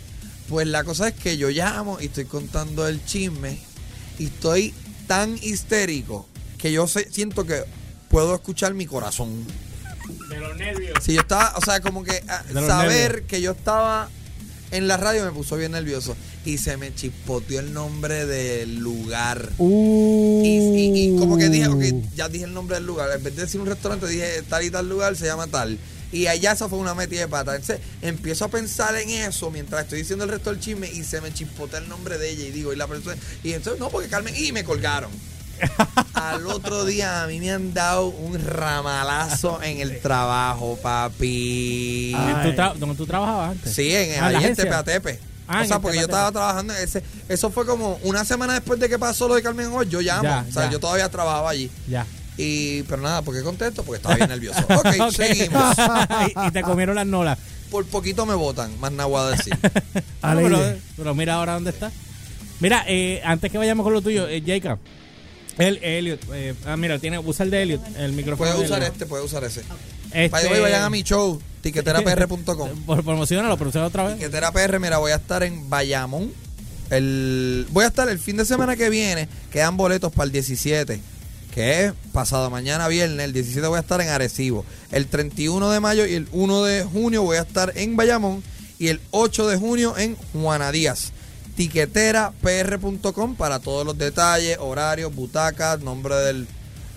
Pues 0.48 0.66
la 0.66 0.82
cosa 0.84 1.08
es 1.08 1.14
que 1.14 1.36
yo 1.36 1.48
llamo 1.48 1.98
y 2.00 2.06
estoy 2.06 2.24
contando 2.24 2.86
el 2.88 3.04
chisme 3.04 3.58
y 4.18 4.26
estoy 4.26 4.74
tan 5.06 5.36
histérico 5.42 6.26
que 6.58 6.72
yo 6.72 6.86
siento 6.88 7.44
que 7.46 7.62
puedo 8.08 8.34
escuchar 8.34 8.74
mi 8.74 8.86
corazón. 8.86 9.44
De 10.30 10.40
los 10.40 10.56
nervios. 10.56 10.98
Si 11.02 11.12
yo 11.14 11.20
estaba, 11.20 11.54
o 11.56 11.60
sea, 11.60 11.80
como 11.80 12.02
que 12.04 12.22
ah, 12.28 12.42
saber 12.66 13.12
nervios. 13.12 13.28
que 13.28 13.40
yo 13.42 13.50
estaba 13.52 14.08
en 14.70 14.86
la 14.86 14.96
radio 14.96 15.24
me 15.24 15.32
puso 15.32 15.56
bien 15.56 15.72
nervioso 15.72 16.16
y 16.44 16.58
se 16.58 16.76
me 16.76 16.94
chispoteó 16.94 17.58
el 17.60 17.72
nombre 17.72 18.24
del 18.24 18.76
lugar. 18.78 19.50
Uh. 19.58 20.42
Y, 20.44 20.48
y- 20.48 21.14
y 21.14 21.18
como 21.18 21.36
que 21.36 21.48
dije, 21.48 21.66
ok, 21.66 21.82
ya 22.14 22.28
dije 22.28 22.44
el 22.44 22.54
nombre 22.54 22.76
del 22.76 22.86
lugar. 22.86 23.10
En 23.14 23.22
vez 23.22 23.34
de 23.36 23.42
decir 23.42 23.60
un 23.60 23.66
restaurante, 23.66 24.06
dije 24.06 24.42
tal 24.48 24.64
y 24.64 24.70
tal 24.70 24.88
lugar, 24.88 25.16
se 25.16 25.26
llama 25.26 25.46
tal. 25.48 25.78
Y 26.12 26.26
allá 26.26 26.52
esa 26.52 26.68
fue 26.68 26.78
una 26.78 26.94
metida 26.94 27.20
de 27.20 27.28
pata. 27.28 27.54
Entonces 27.54 27.80
empiezo 28.02 28.44
a 28.44 28.48
pensar 28.48 28.96
en 28.96 29.10
eso 29.10 29.50
mientras 29.50 29.82
estoy 29.82 29.98
diciendo 30.00 30.24
el 30.24 30.30
resto 30.30 30.50
del 30.50 30.58
chisme 30.60 30.90
y 30.90 31.04
se 31.04 31.20
me 31.20 31.32
chispotea 31.32 31.78
el 31.80 31.88
nombre 31.88 32.18
de 32.18 32.30
ella. 32.30 32.46
Y 32.46 32.50
digo, 32.50 32.72
y 32.72 32.76
la 32.76 32.86
persona. 32.88 33.16
Y 33.44 33.52
entonces, 33.52 33.78
no, 33.80 33.90
porque 33.90 34.08
Carmen. 34.08 34.34
Y 34.36 34.50
me 34.52 34.64
colgaron. 34.64 35.10
Al 36.14 36.46
otro 36.46 36.84
día 36.84 37.22
a 37.22 37.26
mí 37.26 37.40
me 37.40 37.50
han 37.50 37.72
dado 37.74 38.06
un 38.08 38.38
ramalazo 38.44 39.62
en 39.62 39.80
el 39.80 40.00
trabajo, 40.00 40.78
papi. 40.82 42.12
¿Tú 42.42 42.48
tra- 42.50 42.74
¿Dónde 42.74 42.94
tú 42.96 43.06
trabajabas 43.06 43.50
antes? 43.52 43.74
Sí, 43.74 43.94
en, 43.94 44.22
Ah, 44.22 44.26
¿en 44.28 44.32
la 44.32 44.38
ahí 44.38 44.44
en? 44.46 44.56
Tepeatepe. 44.56 45.20
Ah, 45.48 45.62
o 45.62 45.66
sea, 45.66 45.80
porque 45.80 45.96
yo 45.98 46.04
estaba 46.04 46.30
trabajando 46.30 46.74
en 46.74 46.82
ese. 46.84 47.02
Eso 47.28 47.50
fue 47.50 47.66
como 47.66 47.98
una 48.04 48.24
semana 48.24 48.54
después 48.54 48.78
de 48.78 48.88
que 48.88 48.98
pasó 48.98 49.26
lo 49.26 49.34
de 49.34 49.42
Carmen 49.42 49.72
Hall, 49.72 49.88
yo 49.88 50.00
llamo. 50.00 50.22
Ya, 50.22 50.44
o 50.48 50.52
sea, 50.52 50.64
ya. 50.66 50.70
yo 50.70 50.78
todavía 50.80 51.08
trabajaba 51.08 51.50
allí. 51.50 51.68
Ya. 51.88 52.06
Y, 52.36 52.84
pero 52.84 53.02
nada, 53.02 53.22
¿por 53.22 53.34
qué 53.34 53.42
contesto? 53.42 53.82
Porque 53.82 53.96
estaba 53.96 54.14
bien 54.14 54.28
nervioso. 54.28 54.60
Ok, 54.68 54.86
Ok. 55.00 55.10
seguimos. 55.12 55.76
y, 56.44 56.46
y 56.46 56.50
te 56.52 56.62
comieron 56.62 56.94
las 56.94 57.06
nolas. 57.06 57.36
Por 57.70 57.84
poquito 57.86 58.26
me 58.26 58.34
votan, 58.34 58.78
más 58.80 58.92
nada 58.92 59.06
voy 59.06 59.20
a 59.20 59.36
decir. 59.36 59.56
No, 60.22 60.36
pero, 60.36 60.60
pero 60.96 61.14
mira 61.14 61.34
ahora 61.34 61.54
dónde 61.54 61.70
está. 61.70 61.90
Mira, 62.60 62.84
eh, 62.86 63.22
antes 63.24 63.50
que 63.50 63.56
vayamos 63.58 63.82
con 63.84 63.92
lo 63.94 64.02
tuyo, 64.02 64.28
eh, 64.28 64.42
Jacob. 64.46 64.78
El 65.60 65.78
Elliot. 65.82 66.20
eh, 66.32 66.54
ah, 66.66 66.76
mira, 66.76 66.98
tiene, 66.98 67.18
usa 67.18 67.44
el 67.44 67.50
de 67.50 67.62
Elliot, 67.62 67.96
el 67.96 68.12
micrófono. 68.12 68.50
Puedes 68.50 68.68
de 68.68 68.74
usar 68.74 68.82
este, 68.82 69.06
puedes 69.06 69.26
usar 69.26 69.44
ese. 69.44 69.62
Este, 70.12 70.40
the 70.40 70.48
way, 70.48 70.60
vayan 70.60 70.82
a 70.82 70.90
mi 70.90 71.02
show, 71.02 71.40
tiqueterapr.com. 71.62 72.70
Por 72.86 73.04
promocionalo, 73.04 73.56
promociona 73.56 73.86
otra 73.86 74.04
vez. 74.04 74.16
Tiquetera 74.16 74.50
PR, 74.52 74.80
mira, 74.80 74.98
voy 74.98 75.12
a 75.12 75.16
estar 75.16 75.42
en 75.42 75.68
Bayamón. 75.68 76.32
El, 76.90 77.66
voy 77.70 77.84
a 77.84 77.88
estar 77.88 78.08
el 78.08 78.18
fin 78.18 78.36
de 78.36 78.44
semana 78.44 78.74
que 78.76 78.90
viene. 78.90 79.28
Quedan 79.52 79.76
boletos 79.76 80.12
para 80.12 80.24
el 80.24 80.32
17, 80.32 81.00
que 81.54 81.84
es 81.84 81.92
pasado 82.12 82.50
mañana 82.50 82.88
viernes. 82.88 83.24
El 83.24 83.32
17 83.32 83.66
voy 83.68 83.76
a 83.76 83.80
estar 83.80 84.00
en 84.00 84.08
Arecibo. 84.08 84.64
El 84.90 85.06
31 85.06 85.70
de 85.70 85.78
mayo 85.78 86.06
y 86.06 86.14
el 86.14 86.26
1 86.32 86.64
de 86.64 86.84
junio 86.84 87.22
voy 87.22 87.36
a 87.36 87.42
estar 87.42 87.72
en 87.76 87.96
Bayamón. 87.96 88.42
Y 88.78 88.88
el 88.88 89.00
8 89.10 89.46
de 89.46 89.58
junio 89.58 89.96
en 89.98 90.16
Juana 90.32 90.72
Díaz. 90.72 91.12
Tiqueterapr.com 91.60 93.34
para 93.34 93.58
todos 93.58 93.84
los 93.84 93.98
detalles, 93.98 94.56
horarios, 94.58 95.14
butacas, 95.14 95.78
nombre 95.80 96.14
del, 96.14 96.46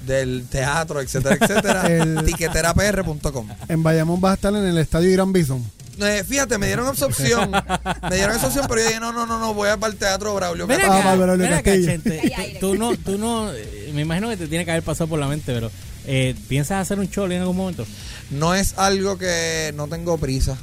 del 0.06 0.46
teatro, 0.50 1.02
etcétera, 1.02 1.36
etcétera. 1.36 2.24
Tiqueterapr.com. 2.26 3.50
En 3.68 3.84
Bayamón 3.84 4.22
vas 4.22 4.32
a 4.32 4.36
estar 4.36 4.56
en 4.56 4.66
el 4.66 4.78
estadio 4.78 5.10
Irán 5.10 5.34
Bison. 5.34 5.70
Eh, 6.00 6.24
fíjate, 6.26 6.58
me 6.58 6.68
dieron 6.68 6.94
esa 6.94 7.08
opción. 7.08 7.52
me 8.10 8.16
dieron 8.16 8.38
esa 8.38 8.48
opción, 8.48 8.66
pero 8.70 8.80
yo 8.80 8.88
dije, 8.88 9.02
no, 9.02 9.12
no, 9.12 9.26
no, 9.26 9.38
no, 9.38 9.54
voy 9.54 9.68
a 9.68 9.76
para 9.76 9.92
el 9.92 10.00
teatro 10.00 10.34
Braulio. 10.34 10.66
Ah, 10.70 10.74
acá, 10.76 10.88
Bárbara 10.88 11.34
Olga 11.34 11.46
ven 11.46 11.54
acá, 11.56 11.72
aire. 11.72 12.58
Tú 12.62 12.76
no, 12.76 12.96
tú 12.96 13.18
no, 13.18 13.52
eh, 13.52 13.92
me 13.94 14.04
imagino 14.04 14.30
que 14.30 14.38
te 14.38 14.48
tiene 14.48 14.64
que 14.64 14.72
haber 14.72 14.84
pasado 14.84 15.10
por 15.10 15.20
la 15.20 15.28
mente, 15.28 15.54
pero 15.54 15.72
eh, 16.08 16.36
¿piensas 16.48 16.82
hacer 16.82 17.00
un 17.00 17.10
show 17.10 17.26
en 17.26 17.42
algún 17.42 17.58
momento? 17.58 17.86
No 18.30 18.56
es 18.56 18.76
algo 18.78 19.18
que 19.18 19.74
no 19.76 19.90
tengo 19.90 20.18
prisa. 20.18 20.58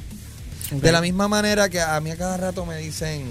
De 0.71 0.91
la 0.91 1.01
misma 1.01 1.27
manera 1.27 1.69
que 1.69 1.81
a 1.81 1.99
mí 1.99 2.09
a 2.09 2.17
cada 2.17 2.37
rato 2.37 2.65
me 2.65 2.77
dicen, 2.77 3.25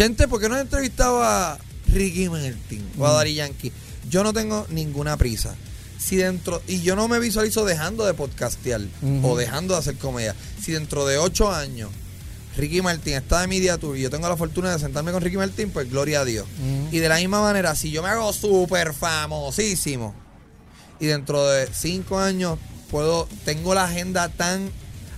Chente, 0.00 0.28
¿por 0.28 0.40
qué 0.40 0.48
no 0.48 0.54
has 0.54 0.62
entrevistado 0.62 1.22
a 1.22 1.58
Ricky 1.88 2.30
Martin 2.30 2.90
o 2.98 3.06
a 3.06 3.12
Daddy 3.12 3.34
Yankee? 3.34 3.70
Yo 4.08 4.24
no 4.24 4.32
tengo 4.32 4.66
ninguna 4.70 5.18
prisa. 5.18 5.54
Si 5.98 6.16
dentro, 6.16 6.62
y 6.66 6.80
yo 6.80 6.96
no 6.96 7.06
me 7.06 7.18
visualizo 7.18 7.66
dejando 7.66 8.06
de 8.06 8.14
podcastear 8.14 8.80
o 9.22 9.36
dejando 9.36 9.74
de 9.74 9.80
hacer 9.80 9.96
comedia. 9.96 10.34
Si 10.58 10.72
dentro 10.72 11.04
de 11.04 11.18
ocho 11.18 11.52
años 11.52 11.90
Ricky 12.56 12.80
Martin 12.80 13.12
está 13.12 13.42
de 13.42 13.48
Media 13.48 13.76
Tour 13.76 13.98
y 13.98 14.00
yo 14.00 14.08
tengo 14.08 14.26
la 14.26 14.38
fortuna 14.38 14.72
de 14.72 14.78
sentarme 14.78 15.12
con 15.12 15.20
Ricky 15.20 15.36
Martin, 15.36 15.68
pues 15.68 15.90
gloria 15.90 16.22
a 16.22 16.24
Dios. 16.24 16.46
Y 16.90 16.96
de 16.96 17.08
la 17.10 17.16
misma 17.16 17.42
manera, 17.42 17.74
si 17.74 17.90
yo 17.90 18.02
me 18.02 18.08
hago 18.08 18.32
súper 18.32 18.94
famosísimo 18.94 20.14
y 20.98 21.08
dentro 21.08 21.46
de 21.46 21.68
cinco 21.74 22.18
años 22.18 22.58
puedo, 22.90 23.28
tengo 23.44 23.74
la 23.74 23.84
agenda 23.84 24.30
tan 24.30 24.70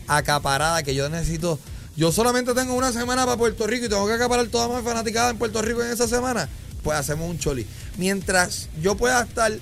acaparada 0.09 0.83
que 0.83 0.97
yo 0.97 1.09
necesito, 1.09 1.61
yo 1.97 2.11
solamente 2.13 2.55
tengo 2.55 2.75
una 2.75 2.93
semana 2.93 3.25
para 3.25 3.37
Puerto 3.37 3.67
Rico 3.67 3.87
y 3.87 3.89
tengo 3.89 4.07
que 4.07 4.15
acaparar 4.15 4.47
toda 4.49 4.69
mi 4.77 4.83
fanaticada 4.85 5.31
en 5.31 5.39
Puerto 5.39 5.61
Rico 5.63 5.83
en 5.83 5.91
esa 5.93 6.09
semana, 6.09 6.49
pues 6.83 6.99
hacemos 6.99 7.29
un 7.29 7.39
choli. 7.39 7.67
Mientras 7.99 8.69
yo 8.81 8.97
pueda 8.97 9.23
estar 9.23 9.53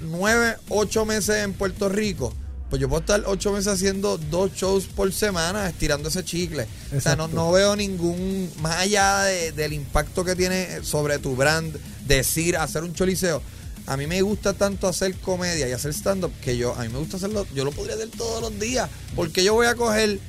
nueve, 0.00 0.56
ocho 0.68 1.04
meses 1.04 1.36
en 1.44 1.52
Puerto 1.52 1.88
Rico, 1.88 2.34
pues 2.70 2.80
yo 2.80 2.88
puedo 2.88 3.00
estar 3.00 3.22
ocho 3.26 3.52
meses 3.52 3.68
haciendo 3.68 4.18
dos 4.18 4.52
shows 4.54 4.84
por 4.84 5.12
semana, 5.12 5.68
estirando 5.68 6.08
ese 6.10 6.24
chicle. 6.24 6.66
O 6.96 7.00
sea, 7.00 7.16
no, 7.16 7.50
veo 7.52 7.74
ningún, 7.76 8.50
más 8.60 8.76
allá 8.76 9.22
de- 9.22 9.52
del 9.52 9.72
impacto 9.72 10.24
que 10.24 10.36
tiene 10.36 10.82
sobre 10.84 11.18
tu 11.18 11.34
brand, 11.34 11.74
decir, 12.06 12.56
hacer 12.56 12.82
un 12.82 12.94
choliseo. 12.94 13.42
A 13.86 13.96
mí 13.96 14.06
me 14.06 14.20
gusta 14.20 14.52
tanto 14.52 14.86
hacer 14.86 15.14
comedia 15.16 15.66
y 15.66 15.72
hacer 15.72 15.94
stand-up 15.94 16.30
que 16.42 16.58
yo, 16.58 16.74
a 16.74 16.82
mí 16.82 16.88
me 16.90 16.98
gusta 16.98 17.16
hacerlo, 17.16 17.46
yo 17.54 17.64
lo 17.64 17.72
podría 17.72 17.94
hacer 17.94 18.10
todos 18.10 18.42
los 18.42 18.60
días. 18.60 18.90
Porque 19.16 19.42
yo 19.42 19.54
voy 19.54 19.66
a 19.66 19.74
coger 19.74 20.20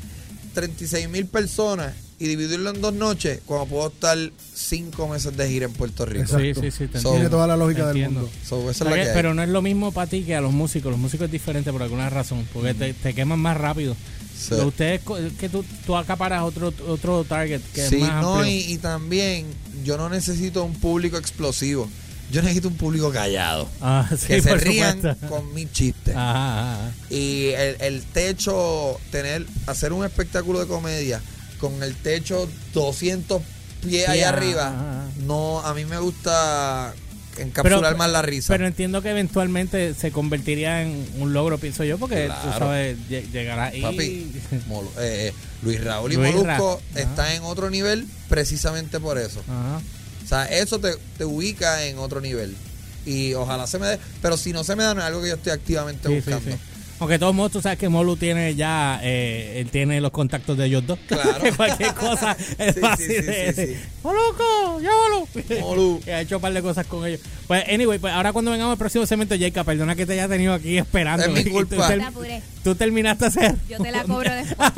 36 0.53 1.09
mil 1.09 1.25
personas 1.25 1.93
y 2.19 2.27
dividirlo 2.27 2.69
en 2.71 2.81
dos 2.81 2.93
noches 2.93 3.39
cuando 3.45 3.65
puedo 3.67 3.87
estar 3.87 4.17
cinco 4.53 5.07
meses 5.07 5.35
de 5.37 5.47
gira 5.47 5.65
en 5.67 5.73
Puerto 5.73 6.05
Rico. 6.05 6.23
Exacto. 6.23 6.61
Sí, 6.61 6.71
sí, 6.71 6.77
sí, 6.77 6.87
te 6.87 6.99
So-. 6.99 7.11
Tiene 7.11 7.29
toda 7.29 7.47
la 7.47 7.55
lógica 7.55 7.87
del 7.87 8.05
mundo. 8.09 8.29
So, 8.47 8.69
esa 8.69 8.71
es 8.71 8.81
O 8.81 8.83
sea 8.83 8.89
la 8.89 8.95
que- 8.95 9.01
que 9.03 9.09
hay. 9.09 9.13
pero 9.15 9.33
no 9.33 9.41
es 9.43 9.49
lo 9.49 9.61
mismo 9.61 9.91
para 9.93 10.09
ti 10.09 10.23
que 10.23 10.35
a 10.35 10.41
los 10.41 10.51
músicos. 10.51 10.91
Los 10.91 10.99
músicos 10.99 11.25
es 11.25 11.31
diferente 11.31 11.71
por 11.71 11.81
alguna 11.81 12.09
razón, 12.09 12.45
porque 12.53 12.73
te, 12.73 12.93
te 12.93 13.13
queman 13.13 13.39
más 13.39 13.55
rápido. 13.57 13.95
Sí. 14.37 14.47
Pero 14.51 14.67
ustedes, 14.67 15.01
que 15.39 15.49
tú, 15.49 15.63
tú 15.85 15.95
acaparas 15.97 16.43
otro, 16.43 16.73
otro 16.87 17.23
target 17.25 17.61
que 17.73 17.87
Sí, 17.87 17.95
es 17.97 18.01
más 18.01 18.21
no, 18.21 18.35
amplio. 18.35 18.51
y, 18.53 18.73
y 18.73 18.77
también 18.77 19.45
yo 19.83 19.97
no 19.97 20.09
necesito 20.09 20.63
un 20.63 20.73
público 20.75 21.17
explosivo. 21.17 21.89
Yo 22.31 22.41
necesito 22.41 22.67
un 22.67 22.75
público 22.75 23.11
callado. 23.11 23.67
Ah, 23.81 24.07
sí, 24.17 24.27
que 24.27 24.41
se 24.41 24.55
rían 24.55 24.97
supuesto. 24.97 25.25
Ah. 25.25 25.29
con 25.29 25.53
mis 25.53 25.71
chistes. 25.71 26.15
Ajá, 26.15 26.31
ajá, 26.59 26.73
ajá. 26.85 26.91
Y 27.09 27.47
el, 27.49 27.75
el 27.81 28.03
techo, 28.03 28.99
tener, 29.11 29.45
hacer 29.67 29.93
un 29.93 30.05
espectáculo 30.05 30.59
de 30.59 30.67
comedia 30.67 31.21
con 31.59 31.81
el 31.83 31.95
techo 31.95 32.47
200 32.73 33.41
pies 33.81 34.07
ahí 34.09 34.19
Sí, 34.19 34.23
ajá, 34.23 34.37
arriba, 34.37 35.05
no, 35.25 35.59
a 35.61 35.73
mí 35.73 35.85
me 35.85 35.97
gusta 35.99 36.93
encapsular 37.37 37.95
más 37.97 38.09
la 38.11 38.21
risa. 38.21 38.53
Pero 38.53 38.67
entiendo 38.67 39.01
que 39.01 39.09
eventualmente 39.11 39.93
se 39.93 40.11
convertiría 40.11 40.81
en 40.83 41.05
un 41.19 41.33
logro, 41.33 41.57
pienso 41.57 41.83
yo, 41.83 41.97
porque 41.97 42.25
tú 42.27 42.33
Claro. 42.49 42.59
sabes, 42.59 42.97
lle- 43.09 43.29
llegará 43.31 43.65
ahí. 43.67 43.81
Papi, 43.81 44.31
Molo- 44.67 44.91
eh, 44.99 45.29
eh, 45.29 45.33
Luis 45.63 45.83
Raúl 45.83 46.11
y 46.13 46.15
Luis 46.17 46.33
Ra- 46.33 46.57
Molusco 46.57 46.81
Ajá. 46.91 46.99
están 47.01 47.31
en 47.31 47.43
otro 47.43 47.69
nivel 47.69 48.05
precisamente 48.27 48.99
por 48.99 49.17
eso. 49.17 49.41
Ajá. 49.47 49.81
O 50.29 50.35
sea, 50.35 50.45
eso 50.45 50.77
te, 50.79 50.95
te 51.17 51.25
ubica 51.25 51.83
en 51.85 51.97
otro 51.97 52.21
nivel. 52.21 52.55
Y 53.03 53.33
ojalá 53.33 53.65
se 53.65 53.79
me 53.79 53.87
dé. 53.87 53.99
Pero 54.21 54.37
si 54.37 54.53
no 54.53 54.63
se 54.63 54.75
me 54.75 54.83
da, 54.83 54.93
no 54.93 54.99
es 55.01 55.07
algo 55.07 55.23
que 55.23 55.29
yo 55.29 55.33
estoy 55.33 55.53
activamente 55.53 56.07
Sí, 56.07 56.21
sí, 56.21 56.31
buscando. 56.31 56.51
sí. 56.51 56.57
Aunque 56.99 57.13
de 57.13 57.19
todos 57.19 57.33
modos, 57.33 57.51
tú 57.53 57.61
sabes 57.61 57.79
que 57.79 57.87
Molu 57.87 58.17
tiene 58.17 58.55
ya, 58.55 58.99
eh, 59.01 59.59
él 59.61 59.69
tiene 59.71 60.01
los 60.01 60.11
contactos 60.11 60.57
de 60.57 60.65
ellos 60.65 60.85
dos. 60.85 60.99
Claro. 61.07 61.33
Cualquier 61.57 61.93
cosa 61.93 62.35
es 62.57 62.75
Sí, 62.75 62.81
fácil 62.81 63.07
sí, 63.07 63.13
sí, 63.15 63.21
de 63.21 63.53
sí, 63.53 63.65
sí. 63.67 63.77
¡Moluco! 64.03 64.81
¡Llámalo! 64.81 65.27
Molu. 65.61 66.01
Que 66.03 66.13
ha 66.13 66.21
hecho 66.21 66.35
un 66.37 66.41
par 66.41 66.51
de 66.53 66.61
cosas 66.61 66.85
con 66.87 67.05
ellos. 67.07 67.21
Pues, 67.47 67.63
anyway, 67.71 67.99
pues 67.99 68.13
ahora 68.13 68.33
cuando 68.33 68.51
vengamos 68.51 68.73
al 68.73 68.77
próximo 68.77 69.05
segmento, 69.05 69.35
Jacob, 69.39 69.65
perdona 69.65 69.95
que 69.95 70.05
te 70.05 70.13
haya 70.13 70.27
tenido 70.27 70.53
aquí 70.53 70.77
esperando. 70.77 71.25
Es 71.25 71.31
mi 71.31 71.39
Y 71.39 71.43
tú 71.45 71.51
culpa. 71.51 71.87
ter- 71.87 71.99
Te. 72.21 72.41
Tú 72.63 72.75
terminaste 72.75 73.25
a 73.25 73.27
hacer. 73.29 73.55
Yo 73.69 73.77
te 73.79 73.91
la 73.91 74.03
cobro 74.03 74.29
después. 74.35 74.69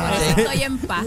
Por 0.00 0.22
eso 0.22 0.40
estoy 0.40 0.62
en 0.62 0.78
paz. 0.78 1.06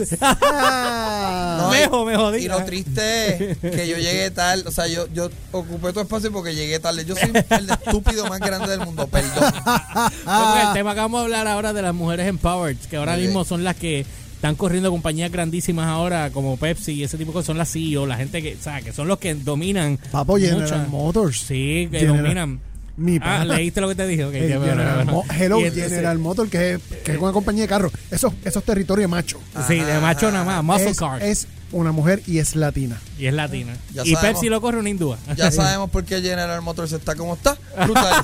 No, 1.58 1.70
Mejo, 1.72 2.06
me 2.06 2.16
jodí. 2.16 2.44
Y 2.46 2.48
lo 2.48 2.64
triste 2.66 3.52
es 3.52 3.58
que 3.58 3.88
yo 3.88 3.98
llegué 3.98 4.30
tarde. 4.32 4.64
O 4.68 4.72
sea, 4.72 4.88
yo, 4.88 5.08
yo 5.14 5.30
ocupé 5.52 5.94
tu 5.94 6.02
espacio 6.02 6.32
porque 6.32 6.54
llegué 6.56 6.80
tarde. 6.80 7.06
Yo 7.06 7.16
soy 7.16 7.32
el 7.50 7.70
estúpido 7.70 8.26
más 8.28 8.40
grande 8.40 8.73
del 8.78 8.86
mundo. 8.86 9.08
Perdón. 9.08 9.54
Porque 10.26 10.62
el 10.68 10.74
tema 10.74 10.94
que 10.94 11.00
vamos 11.00 11.20
a 11.22 11.24
hablar 11.24 11.48
ahora 11.48 11.74
de 11.74 11.82
las 11.82 11.94
mujeres 11.94 12.28
empowered, 12.28 12.78
que 12.90 12.98
ahora 12.98 13.16
mismo 13.18 13.44
son 13.46 13.64
las 13.64 13.76
que 13.76 14.06
están 14.36 14.56
corriendo 14.56 14.92
compañías 14.92 15.32
grandísimas 15.32 15.88
ahora, 15.88 16.30
como 16.32 16.58
Pepsi 16.58 16.92
y 16.94 17.04
ese 17.04 17.18
tipo 17.18 17.32
de 17.32 17.34
cosas, 17.36 17.48
son 17.48 17.58
las 17.58 17.72
CEO, 17.72 18.06
la 18.06 18.18
gente 18.18 18.42
que, 18.42 18.56
o 18.60 18.62
sea, 18.62 18.82
que 18.82 18.92
son 18.92 19.08
los 19.08 19.18
que 19.20 19.36
dominan. 19.36 19.98
Papo 20.12 20.36
General 20.38 20.62
muchas- 20.62 20.88
Motors. 20.90 21.38
Sí, 21.48 21.88
que 21.92 22.00
General- 22.00 22.22
dominan. 22.24 22.60
Mi 22.96 23.18
Ah, 23.24 23.44
leíste 23.44 23.82
lo 23.82 23.88
que 23.90 23.96
te 23.96 24.06
dije. 24.06 24.24
ok, 24.24 24.32
qué 24.34 24.56
bueno, 24.58 24.74
General 24.74 25.06
bueno. 25.06 25.24
Hello, 25.40 25.58
entonces- 25.60 25.90
General 25.90 26.20
Motors, 26.20 26.52
que 26.52 26.74
es, 26.74 26.80
que 27.04 27.14
es 27.14 27.18
una 27.18 27.32
compañía 27.32 27.64
de 27.64 27.68
carros. 27.68 27.92
Eso, 28.12 28.32
eso 28.46 28.60
es 28.60 28.66
territorio 28.66 29.04
de 29.04 29.08
macho. 29.08 29.40
Sí, 29.68 29.76
de 29.80 30.00
macho 30.00 30.30
nada 30.32 30.44
más, 30.46 30.64
muscle 30.64 30.92
Es, 30.92 30.98
cars. 31.00 31.24
es 31.24 31.48
una 31.74 31.92
mujer 31.92 32.22
y 32.26 32.38
es 32.40 32.56
latina. 32.56 33.00
y 33.20 33.26
es 33.28 33.34
latina. 33.34 33.74
Ya 33.94 34.04
y 34.04 34.14
sabemos. 34.14 34.22
Pepsi 34.40 34.50
lo 34.50 34.62
corre 34.62 34.80
una 34.80 34.90
hindúa. 34.90 35.18
Ya 35.36 35.52
sabemos 35.52 35.90
por 35.90 36.06
qué 36.06 36.22
General 36.22 36.62
Motors 36.62 36.92
está 36.94 37.16
como 37.16 37.34
está. 37.36 37.58
Brutal. 37.86 38.24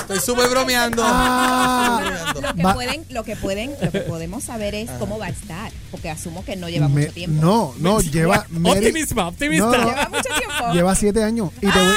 Estoy 0.00 0.20
súper 0.20 0.48
bromeando. 0.48 1.02
Ah. 1.04 2.00
Bromeando. 2.00 2.40
Lo 2.40 2.54
que 2.54 2.62
pueden, 2.74 3.04
lo 3.10 3.24
que 3.24 3.36
pueden, 3.36 3.74
lo 3.82 3.90
que 3.90 4.00
podemos 4.02 4.44
saber 4.44 4.76
es 4.76 4.88
cómo 5.00 5.18
va 5.18 5.26
a 5.26 5.30
estar, 5.30 5.72
porque 5.90 6.10
asumo 6.10 6.44
que 6.44 6.54
no 6.54 6.68
lleva 6.68 6.86
Me- 6.88 7.00
mucho 7.02 7.12
tiempo. 7.12 7.42
no, 7.44 7.74
no, 7.78 8.00
lleva. 8.00 8.46
Mary- 8.50 8.78
Optimismo, 8.86 9.26
optimista. 9.26 9.66
No, 9.66 9.72
no, 9.78 9.88
Lleva 9.88 10.08
mucho 10.08 10.22
tiempo. 10.38 10.72
lleva 10.74 10.94
siete 10.94 11.24
años. 11.24 11.50
Y 11.60 11.66
te, 11.66 11.78
voy, 11.80 11.94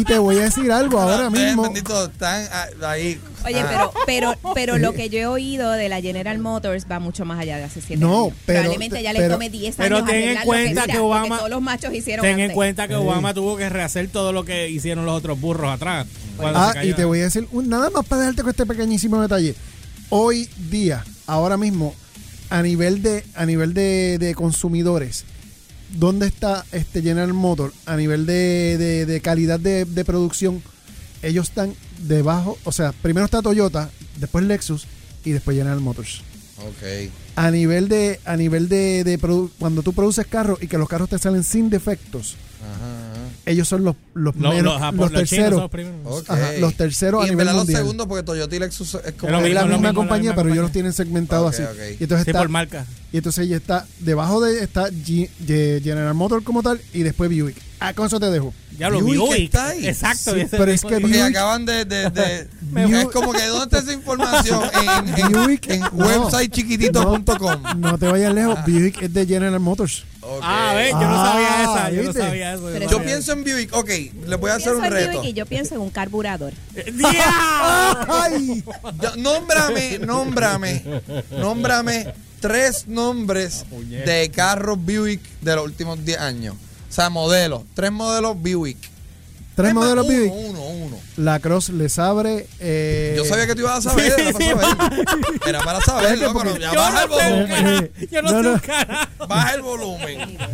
y 0.00 0.04
te 0.04 0.18
voy 0.18 0.38
a 0.38 0.42
decir 0.42 0.70
algo 0.70 1.00
ahora 1.00 1.30
mismo. 1.30 1.62
bendito, 1.64 2.04
están 2.04 2.46
ah, 2.52 2.66
ahí. 2.90 3.20
Oye, 3.44 3.60
Ah. 3.60 3.90
pero, 4.06 4.34
pero, 4.34 4.54
pero 4.54 4.78
lo 4.78 4.92
que 4.92 5.08
yo 5.08 5.18
he 5.18 5.26
oído 5.26 5.70
de 5.72 5.88
la 5.88 6.00
General 6.00 6.38
Motors 6.38 6.86
va 6.90 6.98
mucho 7.00 7.24
más 7.24 7.40
allá 7.40 7.56
de 7.56 7.64
hace 7.64 7.80
siete 7.80 8.00
No, 8.00 8.24
años. 8.24 8.34
pero- 8.46 8.60
Probablemente 8.60 9.02
ya 9.02 9.12
le 9.12 9.20
pero- 9.20 9.34
tome 9.34 9.50
10 9.50 9.74
pero 9.76 9.96
años 9.96 10.08
ten 10.10 10.28
en 10.36 10.38
cuenta 10.44 10.86
lo 10.86 10.92
que 10.92 10.98
Obama- 10.98 11.36
todos 11.38 11.50
los 11.50 11.62
machos 11.62 11.94
hicieron 11.94 12.22
Ten 12.24 12.34
en 12.36 12.40
antes. 12.42 12.54
cuenta 12.54 12.86
que 12.88 12.94
Sí. 12.94 13.00
Obama 13.00 13.32
tuvo 13.34 13.56
que 13.56 13.68
rehacer 13.68 14.08
todo 14.08 14.32
lo 14.32 14.44
que 14.44 14.68
hicieron 14.68 15.06
los 15.06 15.16
otros 15.16 15.40
burros 15.40 15.70
atrás. 15.72 16.06
Ah, 16.42 16.74
y 16.82 16.92
te 16.94 17.04
voy 17.04 17.20
a 17.20 17.24
decir, 17.24 17.46
un- 17.52 17.68
nada 17.68 17.90
más 17.90 18.04
para 18.06 18.22
dejarte 18.22 18.42
con 18.42 18.50
este 18.50 18.66
pequeñísimo 18.66 19.20
detalle. 19.20 19.54
Hoy 20.10 20.48
día, 20.70 21.04
ahora 21.26 21.56
mismo, 21.56 21.94
a 22.50 22.62
nivel 22.62 23.02
de, 23.02 23.24
a 23.34 23.46
nivel 23.46 23.74
de, 23.74 24.18
de 24.18 24.34
consumidores, 24.34 25.24
dónde 25.92 26.26
está 26.26 26.64
este 26.72 27.02
General 27.02 27.32
Motors 27.32 27.74
a 27.86 27.96
nivel 27.96 28.26
de, 28.26 28.76
de- 28.78 29.06
de 29.06 29.20
calidad 29.20 29.58
de, 29.60 29.84
de 29.84 30.04
producción, 30.04 30.62
ellos 31.22 31.48
están 31.48 31.74
debajo, 32.00 32.58
o 32.64 32.72
sea, 32.72 32.92
primero 32.92 33.24
está 33.24 33.42
Toyota, 33.42 33.90
después 34.16 34.44
Lexus 34.44 34.86
y 35.24 35.30
después 35.32 35.56
General 35.56 35.80
Motors. 35.80 36.22
Ok. 36.58 37.10
A 37.36 37.50
nivel 37.50 37.88
de, 37.88 38.20
a 38.24 38.36
nivel 38.36 38.68
de, 38.68 39.02
de 39.04 39.18
produ- 39.18 39.50
cuando 39.58 39.82
tú 39.82 39.92
produces 39.94 40.26
carros 40.26 40.58
y 40.62 40.66
que 40.66 40.76
los 40.76 40.88
carros 40.88 41.08
te 41.08 41.18
salen 41.18 41.42
sin 41.44 41.70
defectos, 41.70 42.36
Ajá, 42.60 43.30
ellos 43.46 43.66
son 43.66 43.82
los, 43.84 43.96
los, 44.12 44.36
Los, 44.36 44.54
menos- 44.54 44.94
los, 44.94 45.10
terceros. 45.12 45.58
los 45.60 45.70
primeros. 45.70 45.98
ajá. 46.04 46.10
Ok. 46.18 46.30
Ajá, 46.30 46.52
los 46.58 46.74
terceros 46.74 47.22
y 47.22 47.24
a 47.24 47.26
en 47.28 47.32
nivel 47.32 47.46
los 47.46 47.56
mundial. 47.56 47.80
segundos, 47.80 48.06
porque 48.06 48.22
Toyota 48.22 48.54
y 48.54 48.58
Lexus 48.58 48.94
es 48.96 49.12
como. 49.14 49.32
Es 49.32 49.40
lo 49.40 49.46
Es 49.46 49.54
la 49.54 49.62
misma 49.64 49.78
mismo, 49.78 49.94
compañía, 49.94 50.30
la 50.30 50.32
misma 50.32 50.42
pero 50.42 50.48
ellos 50.52 50.62
los 50.64 50.72
tienen 50.72 50.92
segmentados 50.92 51.54
así. 51.54 51.62
ok. 51.62 51.98
Y 51.98 52.02
entonces 52.02 52.24
Sí, 52.26 52.30
está, 52.30 52.38
por 52.40 52.48
marca. 52.50 52.84
y 53.10 53.16
entonces 53.16 53.48
ya 53.48 53.56
está 53.56 53.86
debajo 54.00 54.42
de 54.42 54.62
está 54.62 54.90
G- 54.90 55.30
G- 55.46 55.82
General 55.82 56.12
Motors 56.12 56.44
como 56.44 56.62
tal 56.62 56.78
y 56.92 57.02
después 57.02 57.30
Buick. 57.30 57.56
Ah, 57.82 57.94
con 57.94 58.06
eso 58.06 58.20
te 58.20 58.26
dejo. 58.30 58.52
Ya 58.78 58.90
lo 58.90 59.00
Buick. 59.00 59.44
está 59.44 59.68
ahí. 59.68 59.86
Exacto. 59.86 60.34
Sí, 60.34 60.46
pero 60.50 60.70
es 60.70 60.82
que 60.82 60.98
Buick- 61.00 61.30
acaban 61.30 61.64
de. 61.64 61.84
de, 61.86 62.10
de- 62.10 62.46
Buick- 62.72 62.98
es 63.00 63.04
como 63.08 63.32
que, 63.32 63.46
¿dónde 63.46 63.64
está 63.64 63.78
esa 63.78 63.92
información? 63.94 64.62
En, 64.80 65.18
en, 65.18 65.32
Buick, 65.32 65.70
en 65.70 65.80
no. 65.80 65.88
websitechiquitito.com. 65.92 67.62
No 67.80 67.98
te 67.98 68.06
vayas 68.06 68.34
lejos, 68.34 68.58
Buick 68.66 69.02
es 69.02 69.12
de 69.14 69.26
General 69.26 69.58
Motors. 69.60 70.04
Ok. 70.20 70.40
Ah, 70.42 70.72
ves, 70.74 70.90
yo 70.92 70.98
no 71.00 71.06
Ah, 71.22 71.32
sabía 71.32 71.62
esa. 71.62 71.90
Yo 71.90 72.02
no 72.02 72.12
sabía 72.12 72.54
eso. 72.54 72.90
Yo 72.90 73.02
pienso 73.02 73.32
en 73.32 73.44
Buick. 73.44 73.74
Ok, 73.74 73.88
le 74.26 74.36
voy 74.36 74.50
a 74.50 74.54
hacer 74.56 74.72
Pienso 74.72 74.78
un 74.78 74.84
en 74.84 74.92
reto. 74.92 75.18
Buick 75.18 75.30
y 75.30 75.32
yo 75.32 75.46
pienso 75.46 75.74
en 75.74 75.80
un 75.80 75.90
carburador. 75.90 76.52
¡Dia! 76.74 77.24
¡Ay! 78.08 78.62
Ya, 79.00 79.16
nómbrame, 79.16 79.98
nómbrame, 80.00 80.82
nómbrame 81.38 82.12
tres 82.40 82.86
nombres 82.88 83.64
de 83.88 84.30
carros 84.34 84.78
Buick 84.82 85.20
de 85.40 85.54
los 85.56 85.64
últimos 85.64 86.04
10 86.04 86.18
años. 86.18 86.54
O 86.90 86.92
sea, 86.92 87.08
modelos. 87.08 87.62
Tres 87.74 87.92
modelos 87.92 88.36
Buick. 88.36 88.76
Tres 89.62 89.74
modelos 89.74 90.06
uno, 90.06 90.16
Buick. 90.16 90.32
Uno, 90.32 90.62
uno. 90.62 90.96
La 91.16 91.38
Cross 91.38 91.70
les 91.70 91.98
abre. 91.98 92.46
Eh, 92.60 93.14
Yo 93.16 93.24
sabía 93.24 93.46
que 93.46 93.54
tú 93.54 93.60
ibas 93.60 93.84
a 93.86 93.90
saber, 93.90 94.12
era 94.18 94.32
para 94.32 94.60
saber. 94.70 95.04
Era 95.46 95.60
para 95.60 95.80
saber, 95.80 96.18
loco, 96.18 96.44
no, 96.44 96.56
ya 96.56 96.72
Yo 96.72 96.78
baja 96.80 97.02
el 97.04 97.08
no 97.10 97.16
volumen. 97.16 97.90
Yo 98.10 98.22
no 98.22 98.30
No, 98.30 98.36
sé 98.38 98.42
no. 98.44 98.52
un 98.54 98.58
carajo. 98.60 99.26
Baja 99.28 99.54
el 99.54 99.62
volumen. 99.62 100.38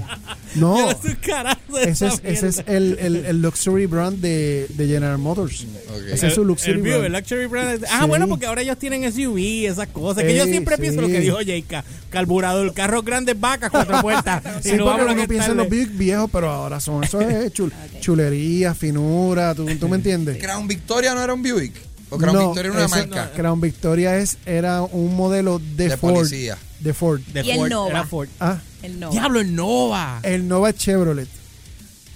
No, 0.55 0.79
Yo 0.79 0.87
no 0.87 1.03
sé 1.03 1.09
un 1.09 1.15
carajo 1.17 1.77
de 1.77 1.91
ese 1.91 2.07
es, 2.07 2.21
ese 2.25 2.49
es 2.49 2.63
el, 2.67 2.97
el, 2.99 3.27
el 3.27 3.43
luxury 3.43 3.85
brand 3.85 4.19
de, 4.23 4.67
de 4.71 4.87
General 4.87 5.19
Motors. 5.19 5.67
Ese 6.11 6.29
es 6.29 6.35
su 6.35 6.41
El- 6.43 6.47
luxury 6.49 6.73
el 6.73 6.81
brand. 6.83 7.05
el 7.05 7.13
luxury 7.13 7.45
brand. 7.47 7.85
Ah, 7.91 7.99
Sí. 8.05 8.09
bueno, 8.09 8.27
porque 8.27 8.47
ahora 8.47 8.63
ellos 8.63 8.79
tienen 8.79 9.13
SUV, 9.13 9.67
esas 9.67 9.89
cosas. 9.89 10.25
Que 10.25 10.35
yo 10.35 10.45
siempre 10.47 10.77
sí. 10.77 10.81
pienso 10.83 11.03
lo 11.03 11.09
que 11.09 11.21
dijo 11.21 11.37
Jayka. 11.45 11.85
Carburador, 12.09 12.73
carros 12.73 13.05
grandes 13.05 13.39
vacas, 13.39 13.71
cuatro 13.71 14.01
puertas. 14.01 14.43
Sí, 14.63 14.71
y 14.71 14.77
no 14.79 14.87
porque 14.87 15.03
uno 15.13 15.29
piensa 15.29 15.51
en 15.51 15.59
los 15.59 15.69
Buick 15.69 15.91
viejos, 15.95 16.31
pero 16.33 16.49
ahora 16.51 16.81
son. 16.81 17.05
Eso 17.05 17.21
es 17.21 17.53
chul- 17.53 17.73
chulería, 18.01 18.73
finura, 19.01 19.55
¿tú, 19.55 19.67
tú 19.79 19.89
me 19.89 19.97
entiendes? 19.97 20.39
Crown 20.43 20.67
Victoria 20.69 21.15
no 21.15 21.23
era 21.23 21.35
un 21.35 21.43
Buick. 21.43 21.75
O 22.11 22.19
Crown 22.19 22.35
No, 22.37 22.47
Victoria 22.47 22.71
era 22.71 22.79
una 22.79 22.87
ese- 22.87 23.07
marca. 23.09 23.33
Crown 23.35 23.61
Victoria 23.61 24.17
es, 24.19 24.39
era 24.47 24.83
un 24.83 25.17
modelo 25.17 25.59
de, 25.59 25.89
De 25.89 25.97
Ford. 25.97 26.15
policía. 26.15 26.57
De 26.81 26.95
Ford. 26.95 27.21
De 27.33 27.43
Y 27.43 27.51
el 27.51 27.57
Ford, 27.59 27.71
Nova. 27.71 27.91
era 27.91 28.05
Ford. 28.07 28.29
Ah, 28.41 28.59
El 28.83 29.01
no. 29.01 29.11
Diablo, 29.11 29.41
el 29.41 29.55
Nova. 29.55 30.21
el 30.23 30.47
Nova 30.47 30.73
Chevrolet. 30.73 31.29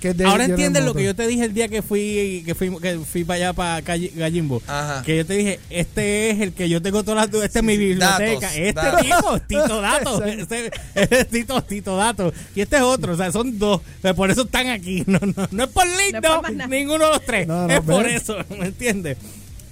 Que 0.00 0.08
es 0.08 0.16
de 0.16 0.24
Ahora 0.24 0.44
entiendes 0.46 0.82
lo 0.82 0.94
que 0.94 1.04
yo 1.04 1.14
te 1.14 1.26
dije 1.26 1.44
el 1.44 1.52
día 1.52 1.68
que 1.68 1.82
fui 1.82 2.42
que 2.46 2.54
fui, 2.54 2.74
que 2.80 2.98
fui 2.98 3.22
para 3.24 3.36
allá 3.36 3.52
para 3.52 3.80
Gallimbo. 3.82 4.62
Ajá. 4.66 5.02
Que 5.04 5.18
yo 5.18 5.26
te 5.26 5.34
dije, 5.34 5.60
este 5.68 6.30
es 6.30 6.40
el 6.40 6.52
que 6.54 6.68
yo 6.70 6.80
tengo 6.80 7.02
todas 7.02 7.16
las 7.24 7.30
dudas, 7.30 7.46
este 7.46 7.58
es 7.58 7.64
mi 7.64 7.76
biblioteca. 7.76 8.40
Datos, 8.40 8.56
este 8.56 8.72
datos. 8.72 9.02
tipo, 9.02 9.40
Tito 9.40 9.80
Datos. 9.82 10.22
este, 10.26 10.70
este 10.94 11.20
es 11.20 11.28
Tito, 11.28 11.62
Tito 11.62 11.96
Datos. 11.96 12.32
Y 12.54 12.62
este 12.62 12.76
es 12.76 12.82
otro, 12.82 13.12
o 13.12 13.16
sea, 13.16 13.30
son 13.30 13.58
dos. 13.58 13.82
Pero 14.00 14.14
por 14.14 14.30
eso 14.30 14.42
están 14.42 14.68
aquí. 14.68 15.04
No, 15.10 15.18
no, 15.20 15.48
no 15.50 15.64
es 15.64 15.70
por 15.70 15.84
lindo, 15.86 16.42
ninguno 16.68 17.04
de 17.06 17.10
los 17.10 17.24
tres. 17.24 17.46
No, 17.46 17.66
no, 17.66 17.74
es 17.74 17.80
por 17.80 18.04
ven. 18.04 18.14
eso, 18.16 18.36
¿me 18.58 18.66
entiendes? 18.66 19.18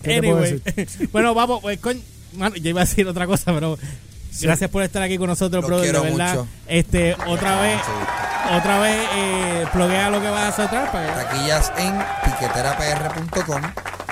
¿Qué 0.03 0.21
te 0.21 0.23
puedo 0.29 0.39
Anyway. 0.39 0.63
bueno, 1.13 1.33
vamos, 1.35 1.61
pues, 1.63 1.79
coño, 1.79 2.01
mano, 2.37 2.57
yo 2.57 2.69
iba 2.71 2.83
a 2.83 2.85
decir 2.85 3.07
otra 3.07 3.27
cosa, 3.27 3.53
pero 3.55 3.79
gracias 4.43 4.69
por 4.71 4.83
estar 4.83 5.03
aquí 5.03 5.17
con 5.17 5.29
nosotros, 5.29 5.63
Los 5.63 5.69
brother, 5.71 5.95
de 5.95 6.01
verdad. 6.01 6.35
mucho. 6.35 6.49
Este, 6.67 7.15
otra 7.27 7.61
vez, 7.63 7.81
otra 8.57 8.79
vez, 8.81 9.09
eh, 9.15 9.67
pluguea 9.73 10.11
lo 10.11 10.21
que 10.21 10.29
vas 10.31 10.59
a 10.59 10.65
hacer 10.65 10.65
otra 10.67 11.01
vez 11.01 11.11
que- 11.11 11.25
Taquillas 11.25 11.73
en 11.79 11.95
tiqueterapr.com. 12.25 13.63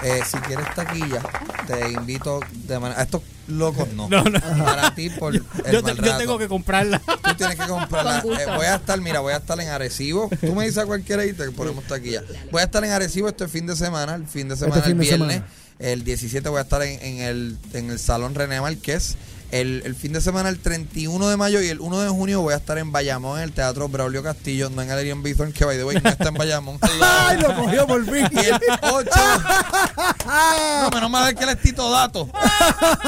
Eh, 0.02 0.20
si 0.30 0.36
quieres 0.38 0.66
taquilla, 0.74 1.20
te 1.66 1.90
invito 1.92 2.40
de 2.52 2.78
manera. 2.78 3.00
A 3.00 3.04
estos 3.04 3.22
locos 3.48 3.88
no. 3.94 4.08
No, 4.08 4.22
no. 4.24 4.64
Para 4.64 4.94
ti 4.94 5.08
por 5.10 5.34
el 5.34 5.42
yo, 5.72 5.82
te- 5.82 5.94
yo 5.96 6.16
tengo 6.18 6.38
que 6.38 6.48
comprarla. 6.48 6.98
Tú 7.00 7.34
tienes 7.36 7.56
que 7.58 7.66
comprarla. 7.66 8.18
Eh, 8.18 8.46
voy 8.54 8.66
a 8.66 8.76
estar, 8.76 9.00
mira, 9.00 9.20
voy 9.20 9.32
a 9.32 9.38
estar 9.38 9.58
en 9.60 9.68
Arecibo. 9.68 10.28
Tú 10.40 10.54
me 10.54 10.64
dices 10.64 10.78
a 10.78 10.86
cualquiera 10.86 11.24
y 11.24 11.32
te 11.32 11.50
ponemos 11.50 11.84
taquilla. 11.84 12.22
Voy 12.52 12.60
a 12.60 12.64
estar 12.64 12.84
en 12.84 12.90
Arecibo 12.92 13.28
este 13.28 13.48
fin 13.48 13.66
de 13.66 13.74
semana, 13.74 14.14
el 14.16 14.26
fin 14.26 14.48
de 14.48 14.56
semana, 14.56 14.76
Este 14.76 14.90
fin 14.90 15.00
el 15.00 15.06
viernes. 15.06 15.32
semana. 15.38 15.46
El 15.78 16.04
17 16.04 16.48
voy 16.48 16.58
a 16.58 16.62
estar 16.62 16.82
en, 16.82 17.00
en 17.02 17.18
el, 17.22 17.58
en 17.72 17.90
el 17.90 17.98
Salón 17.98 18.34
René 18.34 18.60
Marqués. 18.60 19.16
El, 19.52 19.82
el 19.84 19.94
fin 19.94 20.12
de 20.12 20.20
semana, 20.20 20.48
el 20.48 20.58
31 20.58 21.28
de 21.28 21.36
mayo 21.36 21.62
y 21.62 21.68
el 21.68 21.80
1 21.80 22.00
de 22.00 22.08
junio, 22.08 22.40
voy 22.42 22.54
a 22.54 22.56
estar 22.56 22.78
en 22.78 22.90
Bayamón, 22.92 23.38
en 23.38 23.44
el 23.44 23.52
Teatro 23.52 23.88
Braulio 23.88 24.22
Castillo, 24.22 24.70
no 24.70 24.82
en 24.82 24.90
Adrian 24.90 25.22
Bithorn, 25.22 25.52
que 25.52 25.64
by 25.64 25.76
the 25.76 25.84
way 25.84 25.98
no 26.02 26.10
está 26.10 26.28
en 26.28 26.34
Bayamón. 26.34 26.78
¡Ay, 27.00 27.38
lo 27.40 27.54
cogió 27.54 27.86
por 27.86 28.04
fin! 28.04 28.26
Y 28.32 28.38
el 28.38 28.58
8. 28.82 29.10
No, 30.82 30.90
menos 30.90 31.10
mal 31.10 31.34
que 31.34 31.44
él 31.44 31.50
es 31.50 31.60
Tito 31.62 31.90
Dato. 31.90 32.28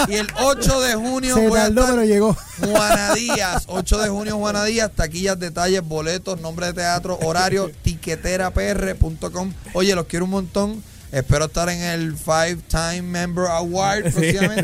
Y 0.08 0.14
el 0.14 0.28
8 0.40 0.80
de 0.80 0.94
junio 0.94 1.34
Se 1.34 1.48
voy 1.48 1.58
a 1.58 1.64
tardó, 1.64 1.80
estar 1.80 1.94
pero 1.96 2.06
llegó. 2.06 2.36
Juana 2.60 3.14
Díaz, 3.14 3.64
8 3.66 3.98
de 3.98 4.08
junio 4.08 4.36
Juana 4.38 4.64
Díaz, 4.64 4.90
taquillas, 4.94 5.38
detalles, 5.38 5.82
boletos, 5.82 6.40
nombre 6.40 6.66
de 6.66 6.72
teatro, 6.74 7.18
horario, 7.22 7.70
tiqueterapr.com. 7.82 9.52
Oye, 9.74 9.94
los 9.94 10.06
quiero 10.06 10.24
un 10.24 10.30
montón. 10.32 10.82
Espero 11.10 11.46
estar 11.46 11.68
en 11.70 11.80
el 11.80 12.16
Five 12.16 12.58
Time 12.68 13.02
Member 13.02 13.46
Award 13.46 14.02
próximamente. 14.12 14.62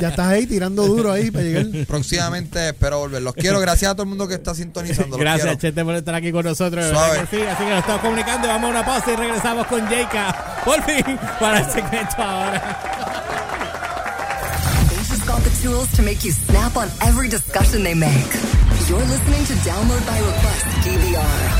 Ya, 0.00 0.08
estás 0.08 0.26
ahí 0.28 0.46
tirando 0.46 0.86
duro 0.86 1.12
ahí 1.12 1.30
para 1.30 1.44
llegar. 1.44 1.86
Próximamente 1.86 2.68
espero 2.70 3.00
volver. 3.00 3.20
Los 3.22 3.34
quiero. 3.34 3.60
Gracias 3.60 3.90
a 3.90 3.94
todo 3.94 4.04
el 4.04 4.08
mundo 4.08 4.26
que 4.26 4.34
está 4.34 4.54
sintonizando. 4.54 5.10
Los 5.16 5.20
Gracias, 5.20 5.42
quiero. 5.44 5.60
Chete, 5.60 5.84
por 5.84 5.94
estar 5.94 6.14
aquí 6.14 6.32
con 6.32 6.44
nosotros. 6.44 6.84
de 6.86 6.90
Suave. 6.90 7.10
verdad 7.18 7.28
que 7.28 7.36
sí. 7.36 7.42
Así 7.42 7.64
que 7.64 7.70
nos 7.70 7.78
estamos 7.80 8.00
comunicando. 8.02 8.48
Vamos 8.48 8.68
a 8.68 8.70
una 8.70 8.84
pausa 8.86 9.12
y 9.12 9.16
regresamos 9.16 9.66
con 9.66 9.86
Jayka. 9.86 10.62
Por 10.64 10.82
fin, 10.84 11.18
para 11.38 11.58
el 11.60 11.70
segmento 11.70 12.16
ahora. 12.22 12.78
They 14.88 14.96
just 15.08 15.26
got 15.26 15.42
the 15.42 15.50
tools 15.62 15.88
to 15.96 16.02
make 16.02 16.24
you 16.24 16.32
snap 16.32 16.76
on 16.76 16.88
every 17.06 17.28
discussion 17.28 17.82
they 17.84 17.94
make. 17.94 18.32
You're 18.88 18.98
listening 19.04 19.44
to 19.46 19.54
Download 19.68 20.04
by 20.06 20.18
Request 20.18 20.64
DVR. 20.84 21.53